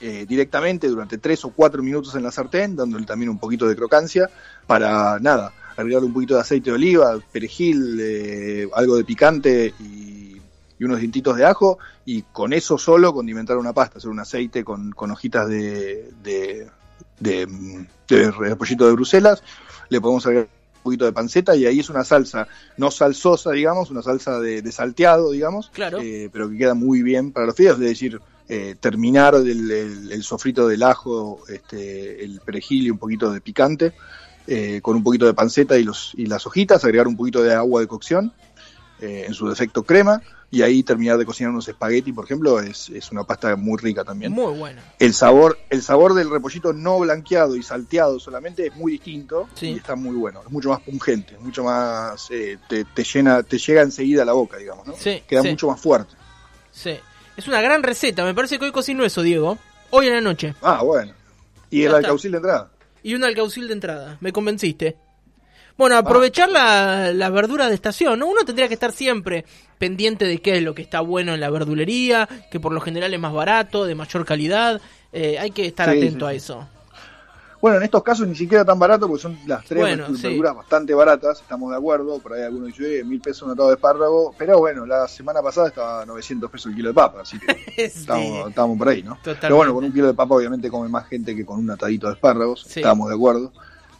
eh, 0.00 0.26
directamente 0.28 0.86
durante 0.86 1.18
3 1.18 1.46
o 1.46 1.50
4 1.50 1.82
minutos 1.82 2.14
en 2.14 2.22
la 2.22 2.30
sartén, 2.30 2.76
dándole 2.76 3.04
también 3.04 3.30
un 3.30 3.38
poquito 3.38 3.66
de 3.66 3.74
crocancia, 3.74 4.30
para 4.66 5.18
nada, 5.18 5.52
agregarle 5.76 6.06
un 6.06 6.12
poquito 6.12 6.34
de 6.34 6.40
aceite 6.40 6.70
de 6.70 6.76
oliva, 6.76 7.18
perejil, 7.32 7.98
eh, 8.00 8.68
algo 8.74 8.96
de 8.96 9.04
picante 9.04 9.74
y, 9.80 10.40
unos 10.80 11.00
dientitos 11.00 11.36
de 11.36 11.44
ajo, 11.44 11.78
y 12.04 12.22
con 12.22 12.52
eso 12.52 12.78
solo 12.78 13.12
condimentar 13.12 13.56
una 13.56 13.72
pasta, 13.72 13.98
hacer 13.98 14.10
un 14.10 14.20
aceite 14.20 14.62
con, 14.62 14.92
con 14.92 15.10
hojitas 15.10 15.48
de, 15.48 16.12
de, 16.22 16.68
de, 17.18 17.46
mm, 17.48 17.86
de 18.06 18.30
repollito 18.30 18.86
de 18.86 18.92
Bruselas, 18.92 19.42
le 19.88 20.00
podemos 20.00 20.24
agregar 20.26 20.57
poquito 20.88 21.04
de 21.04 21.12
panceta 21.12 21.54
y 21.54 21.66
ahí 21.66 21.80
es 21.80 21.90
una 21.90 22.02
salsa 22.04 22.48
no 22.76 22.90
salsosa, 22.90 23.50
digamos, 23.52 23.90
una 23.90 24.02
salsa 24.02 24.40
de, 24.40 24.62
de 24.62 24.72
salteado, 24.72 25.30
digamos, 25.30 25.70
Claro. 25.72 26.00
eh, 26.02 26.28
pero 26.32 26.48
que 26.50 26.56
queda 26.58 26.74
muy 26.74 27.02
bien 27.02 27.32
para 27.32 27.46
los 27.46 27.54
fideos, 27.54 27.78
es 27.80 27.84
decir, 27.88 28.20
eh, 28.48 28.74
terminar 28.80 29.34
el, 29.34 29.70
el- 29.70 30.12
el 30.12 30.22
sofrito 30.22 30.66
del 30.66 30.82
ajo, 30.82 31.42
este, 31.48 32.24
el 32.24 32.40
perejil 32.40 32.86
y 32.86 32.90
un 32.90 32.98
poquito 32.98 33.30
de 33.30 33.40
picante, 33.40 33.92
eh, 34.46 34.80
con 34.80 34.96
un 34.96 35.02
poquito 35.02 35.26
de 35.26 35.34
panceta 35.34 35.76
y, 35.78 35.84
los, 35.84 36.12
y 36.14 36.24
las 36.26 36.46
hojitas, 36.46 36.82
agregar 36.84 37.06
un 37.06 37.16
poquito 37.16 37.42
de 37.42 37.52
agua 37.54 37.82
de 37.82 37.86
cocción, 37.86 38.32
eh, 39.00 39.24
en 39.26 39.34
su 39.34 39.48
defecto 39.48 39.82
crema, 39.82 40.20
y 40.50 40.62
ahí 40.62 40.82
terminar 40.82 41.18
de 41.18 41.26
cocinar 41.26 41.50
unos 41.52 41.68
espagueti, 41.68 42.12
por 42.12 42.24
ejemplo, 42.24 42.58
es, 42.60 42.88
es 42.88 43.12
una 43.12 43.22
pasta 43.24 43.54
muy 43.56 43.76
rica 43.78 44.02
también. 44.04 44.32
Muy 44.32 44.56
bueno. 44.58 44.80
El 44.98 45.12
sabor, 45.12 45.58
el 45.70 45.82
sabor 45.82 46.14
del 46.14 46.30
repollito 46.30 46.72
no 46.72 46.98
blanqueado 46.98 47.54
y 47.54 47.62
salteado 47.62 48.18
solamente 48.18 48.66
es 48.68 48.74
muy 48.76 48.92
distinto 48.92 49.48
Sí. 49.54 49.66
y 49.68 49.76
está 49.76 49.94
muy 49.94 50.16
bueno. 50.16 50.40
Es 50.44 50.50
mucho 50.50 50.70
más 50.70 50.80
pungente, 50.80 51.36
mucho 51.38 51.64
más 51.64 52.28
eh, 52.30 52.58
te, 52.68 52.84
te 52.86 53.04
llena, 53.04 53.42
te 53.42 53.58
llega 53.58 53.82
enseguida 53.82 54.22
a 54.22 54.24
la 54.24 54.32
boca, 54.32 54.56
digamos, 54.56 54.86
¿no? 54.86 54.94
Sí, 54.96 55.22
Queda 55.28 55.42
sí. 55.42 55.50
mucho 55.50 55.68
más 55.68 55.80
fuerte. 55.80 56.14
Sí. 56.72 56.94
Es 57.36 57.46
una 57.46 57.60
gran 57.60 57.82
receta. 57.82 58.24
Me 58.24 58.34
parece 58.34 58.58
que 58.58 58.64
hoy 58.64 58.72
cocino 58.72 59.04
eso, 59.04 59.22
Diego. 59.22 59.58
Hoy 59.90 60.06
en 60.08 60.14
la 60.14 60.20
noche. 60.20 60.54
Ah, 60.62 60.82
bueno. 60.82 61.12
Y 61.70 61.78
Ya 61.80 61.82
el 61.82 61.86
está. 61.88 61.98
alcaucil 61.98 62.30
de 62.32 62.36
entrada. 62.38 62.70
Y 63.02 63.14
un 63.14 63.22
alcaucil 63.22 63.68
de 63.68 63.74
entrada. 63.74 64.16
Me 64.20 64.32
convenciste. 64.32 64.96
Bueno, 65.78 65.96
aprovechar 65.96 66.50
la, 66.50 67.12
la 67.12 67.30
verdura 67.30 67.68
de 67.68 67.74
estación, 67.76 68.18
¿no? 68.18 68.26
Uno 68.26 68.40
tendría 68.44 68.66
que 68.68 68.74
estar 68.74 68.90
siempre 68.92 69.44
pendiente 69.78 70.24
de 70.26 70.38
qué 70.42 70.56
es 70.56 70.62
lo 70.62 70.74
que 70.74 70.82
está 70.82 71.00
bueno 71.00 71.32
en 71.34 71.40
la 71.40 71.50
verdulería, 71.50 72.28
que 72.50 72.58
por 72.58 72.72
lo 72.72 72.80
general 72.80 73.14
es 73.14 73.20
más 73.20 73.32
barato, 73.32 73.84
de 73.84 73.94
mayor 73.94 74.24
calidad. 74.26 74.80
Eh, 75.12 75.38
hay 75.38 75.52
que 75.52 75.66
estar 75.66 75.88
Sí, 75.90 75.98
atento 75.98 76.26
sí, 76.26 76.32
a 76.32 76.36
eso. 76.36 76.68
Bueno, 77.60 77.78
en 77.78 77.84
estos 77.84 78.02
casos 78.04 78.26
ni 78.28 78.36
siquiera 78.36 78.64
tan 78.64 78.78
barato 78.78 79.06
porque 79.08 79.22
son 79.22 79.38
las 79.46 79.64
tres 79.64 79.80
Bueno, 79.80 80.04
verduras 80.10 80.52
sí. 80.52 80.56
bastante 80.56 80.94
baratas, 80.94 81.40
estamos 81.40 81.70
de 81.70 81.76
acuerdo. 81.76 82.18
Por 82.20 82.32
ahí 82.34 82.42
algunos 82.42 82.68
dicen, 82.68 82.86
"Eh, 83.00 83.04
mil 83.04 83.20
pesos 83.20 83.42
un 83.44 83.50
atado 83.52 83.68
de 83.68 83.74
espárrago. 83.74 84.34
Pero 84.38 84.58
bueno, 84.58 84.84
la 84.86 85.06
semana 85.08 85.40
pasada 85.42 85.68
estaba 85.68 86.02
a 86.02 86.06
900 86.06 86.50
pesos 86.50 86.70
el 86.70 86.76
kilo 86.76 86.88
de 86.88 86.94
papa, 86.94 87.20
así 87.22 87.38
que 87.38 87.46
Sí. 87.90 88.00
estábamos, 88.00 88.48
estábamos 88.48 88.78
por 88.78 88.88
ahí, 88.88 89.02
¿no? 89.02 89.14
Totalmente. 89.16 89.40
Pero 89.42 89.56
bueno, 89.56 89.74
con 89.74 89.84
un 89.84 89.92
kilo 89.92 90.06
de 90.08 90.14
papa 90.14 90.34
obviamente 90.36 90.70
come 90.70 90.88
más 90.88 91.06
gente 91.08 91.34
que 91.36 91.44
con 91.46 91.58
un 91.58 91.70
atadito 91.70 92.06
de 92.08 92.14
espárragos, 92.14 92.62
Sí. 92.68 92.80
estamos 92.80 93.08
de 93.08 93.14
acuerdo. 93.16 93.52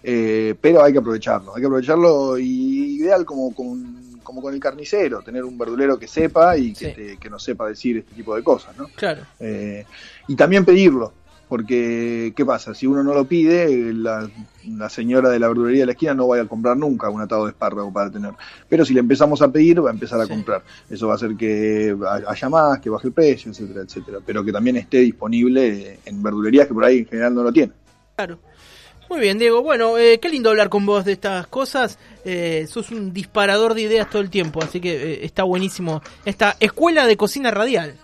Eh, 0.03 0.55
pero 0.61 0.83
hay 0.83 0.93
que 0.93 0.99
aprovecharlo, 1.01 1.55
hay 1.55 1.61
que 1.61 1.67
aprovecharlo 1.67 2.39
y 2.39 2.97
ideal 3.01 3.25
como 3.25 3.53
con, 3.55 4.19
como 4.23 4.41
con 4.41 4.55
el 4.55 4.61
carnicero, 4.61 5.23
tener 5.23 5.45
un 5.45 5.59
verdulero 5.59 5.99
que 5.99 6.07
sepa 6.07 6.57
y 6.57 6.73
que, 6.73 6.91
Sí. 6.91 6.95
te- 6.95 7.17
que 7.17 7.31
nos 7.31 7.43
sepa 7.43 7.67
decir 7.69 7.99
este 7.99 8.15
tipo 8.15 8.35
de 8.37 8.43
cosas, 8.45 8.77
¿no? 8.77 8.87
Claro. 8.95 9.23
Eh, 9.41 9.85
y 10.29 10.37
también 10.37 10.65
pedirlo, 10.65 11.13
porque 11.49 12.33
¿qué 12.37 12.45
pasa? 12.45 12.75
Si 12.75 12.87
uno 12.87 13.03
no 13.03 13.15
lo 13.15 13.25
pide, 13.25 13.93
la, 13.95 14.31
la 14.69 14.89
señora 14.91 15.31
de 15.31 15.39
la 15.41 15.49
verdulería 15.49 15.81
de 15.83 15.87
la 15.87 15.93
esquina 15.93 16.13
no 16.15 16.29
va 16.29 16.41
a 16.41 16.45
comprar 16.45 16.77
nunca 16.77 17.09
un 17.09 17.23
atado 17.23 17.47
de 17.47 17.51
espárrago 17.53 17.91
para 17.93 18.11
tener. 18.11 18.33
Pero 18.69 18.85
si 18.85 18.93
le 18.95 19.01
empezamos 19.01 19.41
a 19.43 19.51
pedir, 19.51 19.83
va 19.85 19.89
a 19.89 19.95
empezar 19.95 20.21
a 20.21 20.25
Sí. 20.27 20.31
comprar. 20.31 20.63
Eso 20.91 21.07
va 21.09 21.15
a 21.15 21.17
hacer 21.17 21.35
que 21.37 21.97
haya 22.29 22.49
más, 22.51 22.79
que 22.81 22.91
baje 22.91 23.09
el 23.09 23.15
precio, 23.15 23.51
etcétera, 23.51 23.81
etcétera. 23.81 24.19
Pero 24.25 24.45
que 24.45 24.53
también 24.53 24.77
esté 24.77 24.99
disponible 24.99 25.99
en 26.05 26.23
verdulerías 26.23 26.69
que 26.69 26.75
por 26.75 26.85
ahí 26.85 26.99
en 26.99 27.07
general 27.07 27.35
no 27.35 27.43
lo 27.43 27.53
tienen. 27.53 27.75
Claro. 28.15 28.39
Muy 29.09 29.21
bien, 29.21 29.39
Diego. 29.39 29.63
Bueno, 29.63 29.97
eh, 29.97 30.19
qué 30.21 30.29
lindo 30.29 30.51
hablar 30.51 30.69
con 30.69 30.85
vos 30.85 31.05
de 31.05 31.13
estas 31.13 31.47
cosas. 31.47 31.99
Eh, 32.25 32.67
sos 32.69 32.91
un 32.91 33.13
disparador 33.13 33.75
de 33.75 33.83
ideas 33.83 34.11
todo 34.11 34.21
el 34.21 34.31
tiempo, 34.31 34.63
así 34.63 34.81
que 34.81 35.15
eh, 35.15 35.25
está 35.25 35.45
buenísimo. 35.45 36.03
Esta 36.25 36.57
escuela 36.61 37.07
de 37.07 37.17
cocina 37.17 37.51
radial. 37.51 37.97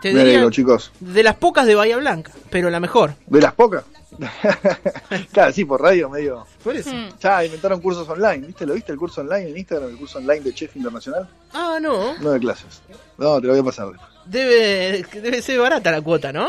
Te 0.00 0.12
Me 0.12 0.18
diría 0.18 0.32
alegro, 0.34 0.50
chicos. 0.50 0.90
de 0.98 1.22
las 1.22 1.36
pocas 1.36 1.64
de 1.66 1.76
Bahía 1.76 1.96
Blanca, 1.96 2.32
pero 2.50 2.68
la 2.70 2.80
mejor. 2.80 3.14
¿De 3.26 3.40
las 3.40 3.54
pocas? 3.54 3.84
claro, 5.32 5.52
sí, 5.52 5.64
por 5.64 5.80
radio 5.80 6.10
medio. 6.10 6.44
Por 6.64 6.76
eso. 6.76 6.92
Mm. 6.92 7.10
Ya 7.20 7.44
inventaron 7.44 7.80
cursos 7.80 8.08
online, 8.08 8.48
¿viste? 8.48 8.66
¿Lo 8.66 8.74
viste 8.74 8.90
el 8.92 8.98
curso 8.98 9.20
online 9.20 9.50
en 9.50 9.56
Instagram? 9.58 9.90
El 9.90 9.96
curso 9.96 10.18
online 10.18 10.40
de 10.40 10.52
Chef 10.52 10.74
Internacional. 10.76 11.28
Ah, 11.52 11.78
no. 11.80 12.14
Nueve 12.20 12.40
clases. 12.40 12.82
No, 13.16 13.40
te 13.40 13.46
lo 13.46 13.52
voy 13.52 13.60
a 13.60 13.64
pasar 13.64 13.88
después. 13.88 14.10
Debe, 14.26 15.06
debe 15.14 15.40
ser 15.40 15.60
barata 15.60 15.90
la 15.92 16.00
cuota, 16.00 16.32
¿no? 16.32 16.48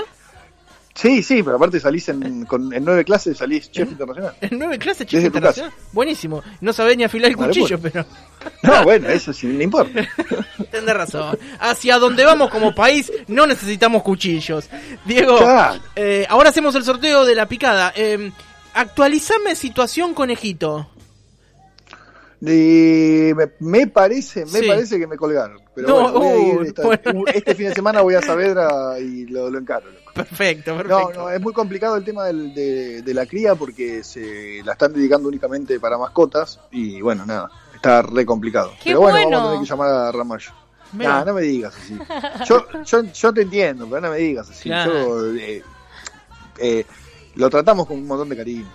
Sí, 0.95 1.23
sí, 1.23 1.41
pero 1.41 1.55
aparte 1.55 1.79
salís 1.79 2.07
en, 2.09 2.45
con, 2.45 2.71
en 2.71 2.85
nueve 2.85 3.03
clases, 3.03 3.37
salís 3.39 3.71
Chef 3.71 3.89
Internacional. 3.89 4.35
En 4.41 4.59
nueve 4.59 4.77
clases, 4.77 5.07
chef 5.07 5.15
Desde 5.15 5.25
internacional. 5.27 5.73
Buenísimo. 5.91 6.43
No 6.61 6.71
sabés 6.71 6.95
ni 6.97 7.03
afilar 7.03 7.31
el 7.31 7.35
cuchillo, 7.37 7.79
pero 7.79 8.05
No, 8.63 8.83
bueno, 8.83 9.09
eso 9.09 9.33
sí, 9.33 9.47
no 9.47 9.63
importa. 9.63 10.07
tenés 10.71 10.93
razón. 10.95 11.37
Hacia 11.59 11.97
donde 11.97 12.23
vamos 12.25 12.51
como 12.51 12.75
país 12.75 13.11
no 13.27 13.47
necesitamos 13.47 14.03
cuchillos. 14.03 14.69
Diego, 15.05 15.37
Claro. 15.39 15.81
eh, 15.95 16.27
ahora 16.29 16.49
hacemos 16.49 16.75
el 16.75 16.83
sorteo 16.83 17.25
de 17.25 17.33
la 17.35 17.47
picada. 17.47 17.91
Eh, 17.95 18.31
actualizame 18.75 19.55
situación 19.55 20.13
conejito. 20.13 20.89
Y 22.41 23.31
me, 23.33 23.51
me 23.61 23.87
parece, 23.87 24.45
me 24.45 24.59
Sí. 24.59 24.67
parece 24.67 24.99
que 24.99 25.07
me 25.07 25.15
colgaron. 25.17 25.59
Pero 25.73 25.87
No, 25.87 25.95
bueno, 26.11 26.19
voy 26.19 26.27
a 26.27 26.47
ir 26.53 26.57
uh, 26.57 26.61
esta- 26.63 26.83
bueno. 26.83 27.23
este 27.33 27.55
fin 27.55 27.69
de 27.69 27.73
semana 27.73 28.01
voy 28.01 28.15
a 28.15 28.21
Saavedra 28.21 28.99
y 28.99 29.25
lo, 29.25 29.49
lo 29.49 29.57
encaro. 29.59 29.85
Loco. 30.15 30.27
Perfecto, 30.29 30.71
No, 30.75 30.77
perfecto. 30.83 31.13
no, 31.21 31.29
es 31.29 31.41
muy 31.41 31.53
complicado 31.53 31.95
el 31.97 32.03
tema 32.03 32.25
del- 32.25 32.53
de, 32.53 33.01
de 33.01 33.13
la 33.13 33.25
cría 33.25 33.55
porque 33.55 34.03
se 34.03 34.61
la 34.63 34.73
están 34.73 34.93
dedicando 34.93 35.27
únicamente 35.27 35.79
para 35.79 35.97
mascotas 35.97 36.59
y 36.71 37.01
bueno, 37.01 37.25
nada, 37.25 37.49
está 37.75 38.01
re 38.03 38.25
complicado. 38.25 38.71
¡Qué 38.81 38.91
pero 38.91 39.01
bueno, 39.01 39.17
bueno! 39.17 39.29
vamos 39.37 39.47
a 39.47 39.51
tener 39.53 39.65
que 39.65 39.69
llamar 39.69 39.89
a 39.89 40.11
Ramallo. 40.11 40.51
Nah, 40.93 41.25
no 41.25 41.33
me 41.33 41.41
digas 41.41 41.73
así. 41.75 41.97
Yo, 42.45 42.67
yo, 42.83 43.01
yo 43.01 43.33
te 43.33 43.41
entiendo, 43.41 43.87
pero 43.89 44.01
no 44.01 44.11
me 44.11 44.17
digas 44.17 44.47
así. 44.49 44.69
Claro. 44.69 44.93
Yo, 45.33 45.35
eh, 45.35 45.63
eh, 46.59 46.85
lo 47.35 47.49
tratamos 47.49 47.87
con 47.87 47.97
un 47.97 48.05
montón 48.05 48.29
de 48.29 48.37
cariño. 48.37 48.67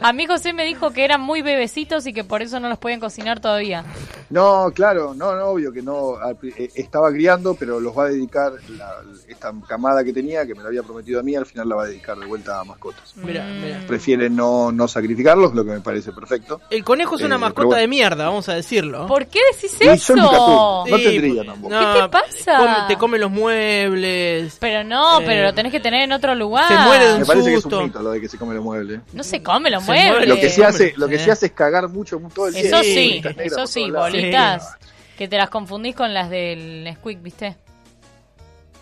A 0.00 0.12
mí 0.12 0.26
José 0.26 0.52
me 0.52 0.64
dijo 0.64 0.90
que 0.92 1.04
eran 1.04 1.20
muy 1.20 1.42
bebecitos 1.42 2.06
y 2.06 2.12
que 2.12 2.24
por 2.24 2.42
eso 2.42 2.60
no 2.60 2.68
los 2.68 2.78
pueden 2.78 3.00
cocinar 3.00 3.40
todavía. 3.40 3.84
No, 4.30 4.70
claro, 4.74 5.14
no, 5.14 5.34
no, 5.34 5.46
obvio 5.46 5.72
que 5.72 5.82
no. 5.82 6.14
eh, 6.56 6.70
Estaba 6.74 7.10
criando, 7.10 7.54
pero 7.54 7.80
los 7.80 7.96
va 7.96 8.04
a 8.04 8.08
dedicar, 8.08 8.52
la- 8.76 9.02
esta 9.28 9.52
camada 9.66 10.04
que 10.04 10.12
tenía, 10.12 10.46
que 10.46 10.54
me 10.54 10.62
lo 10.62 10.68
había 10.68 10.82
prometido 10.82 11.20
a 11.20 11.22
mí, 11.22 11.34
al 11.34 11.46
final 11.46 11.68
la 11.68 11.76
va 11.76 11.82
a 11.84 11.86
dedicar 11.86 12.16
de 12.18 12.26
vuelta 12.26 12.60
a 12.60 12.64
mascotas. 12.64 13.14
Mirá, 13.16 13.44
mirá. 13.44 13.80
Prefiere 13.86 14.30
no, 14.30 14.70
no 14.72 14.86
sacrificarlos, 14.88 15.54
lo 15.54 15.64
que 15.64 15.70
me 15.72 15.80
parece 15.80 16.12
perfecto. 16.12 16.60
El 16.70 16.84
conejo 16.84 17.16
es 17.16 17.22
una 17.22 17.36
Eh, 17.36 17.38
mascota 17.38 17.66
bueno. 17.66 17.80
de 17.80 17.88
mierda, 17.88 18.24
vamos 18.26 18.48
a 18.48 18.54
decirlo. 18.54 19.06
¿Por 19.06 19.26
qué 19.26 19.40
decís 19.52 19.76
Y 19.80 19.88
eso? 19.88 20.14
No 20.16 20.84
Sí, 20.86 20.92
tendría 20.92 21.34
pues, 21.42 21.46
tampoco. 21.46 21.74
¿Qué 21.78 22.00
te 22.02 22.08
pasa? 22.08 22.58
come- 22.58 22.88
te 22.88 22.96
come 22.98 23.18
los 23.18 23.30
muebles. 23.30 24.56
Pero 24.60 24.84
no, 24.84 25.20
Eh, 25.20 25.24
pero 25.26 25.42
lo 25.44 25.54
tenés 25.54 25.72
que 25.72 25.80
tener 25.80 26.02
en 26.02 26.12
otro 26.12 26.34
lugar. 26.34 26.68
se 26.68 26.76
muere 26.78 27.06
de 27.06 27.12
un 27.14 27.20
Me 27.20 27.26
parece 27.26 27.48
que 27.50 27.54
es 27.56 27.62
susto. 27.62 27.78
un 27.78 27.84
mito 27.84 28.02
lo 28.02 28.10
de 28.12 28.20
que 28.20 28.28
se 28.28 28.38
come 28.38 28.54
los 28.54 28.64
muebles. 28.64 29.00
No 29.12 29.22
se 29.30 29.42
come 29.42 29.70
los 29.70 29.82
muebles. 29.84 30.28
Lo 30.28 30.36
que 30.36 30.50
se 30.50 30.60
Eh, 30.62 30.64
hace, 30.64 30.94
lo 30.96 31.08
que 31.08 31.14
eh. 31.16 31.18
se 31.18 31.30
hace 31.30 31.46
es 31.46 31.52
cagar 31.52 31.88
mucho 31.88 32.20
todo 32.34 32.48
el 32.48 32.56
Eso 32.56 32.80
tiempo. 32.80 33.28
sí, 33.30 33.42
eso 33.44 33.66
sí, 33.66 33.90
bolitas. 33.90 34.76
Que 35.16 35.28
te 35.28 35.36
las 35.36 35.50
confundís 35.50 35.94
con 35.94 36.12
las 36.14 36.30
del 36.30 36.84
Nesquik, 36.84 37.22
¿viste? 37.22 37.56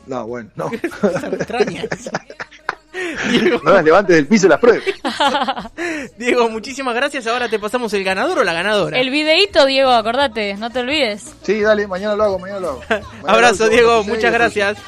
No, 0.07 0.27
bueno, 0.27 0.51
no. 0.57 0.71
Diego, 3.31 3.61
No 3.65 3.73
las 3.73 3.85
levantes 3.85 4.17
del 4.17 4.27
piso 4.27 4.47
y 4.47 4.51
las 4.51 4.59
pruebes. 4.61 4.83
Diego, 6.19 6.49
muchísimas 6.49 6.95
gracias. 6.95 7.27
Ahora 7.27 7.49
te 7.49 7.59
pasamos 7.59 7.93
el 7.93 8.05
ganador 8.05 8.39
o 8.39 8.45
la 8.45 8.53
ganadora. 8.53 8.99
El 8.99 9.11
videíto, 9.11 9.67
Diego, 9.67 9.91
acordate, 9.91 10.55
no 10.55 10.71
te 10.71 10.81
olvides. 10.81 11.25
Sí, 11.43 11.61
dale, 11.61 11.87
mañana 11.87 12.17
lo 12.17 12.25
hago, 12.25 12.39
mañana 12.39 12.61
lo 12.61 12.69
hago. 12.71 12.81
Mañana 12.89 13.05
Abrazo, 13.27 13.65
lo 13.67 13.71
Diego. 13.71 14.05
Muchas 14.05 14.33
gracias. 14.33 14.79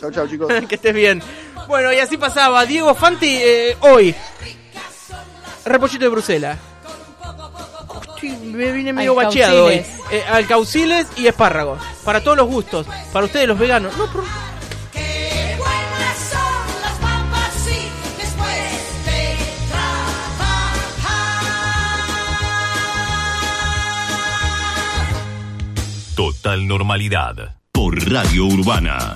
Chau, 0.00 0.10
chau, 0.10 0.26
chicos. 0.28 0.50
que 0.68 0.74
estés 0.76 0.94
bien. 0.94 1.22
Bueno, 1.68 1.92
y 1.92 1.98
así 1.98 2.16
pasaba. 2.16 2.64
Diego 2.64 2.94
Fanti, 2.94 3.36
eh, 3.38 3.76
hoy. 3.80 4.14
Repollito 5.64 6.04
de 6.04 6.08
Bruselas. 6.08 6.58
Me 8.22 8.70
vine 8.72 8.92
medio 8.92 9.14
bacheado 9.14 9.66
hoy. 9.66 9.74
Alcauciles. 9.78 10.12
Eh, 10.12 10.24
alcauciles 10.30 11.06
y 11.16 11.26
espárragos. 11.26 11.80
Para 12.04 12.22
todos 12.22 12.36
los 12.36 12.46
gustos. 12.48 12.86
Para 13.12 13.24
ustedes 13.26 13.48
los 13.48 13.58
veganos. 13.58 13.96
No, 13.96 14.06
pero- 14.12 14.24
Qué 14.92 15.54
buenas 15.56 16.18
son 16.30 16.82
las 16.82 16.92
papas, 16.98 17.54
sí, 17.64 17.88
después 18.18 19.06
de 19.06 19.36
trabajar. 19.70 20.76
Total 26.14 26.66
normalidad. 26.68 27.56
Por 27.72 27.96
Radio 28.12 28.44
Urbana. 28.46 29.08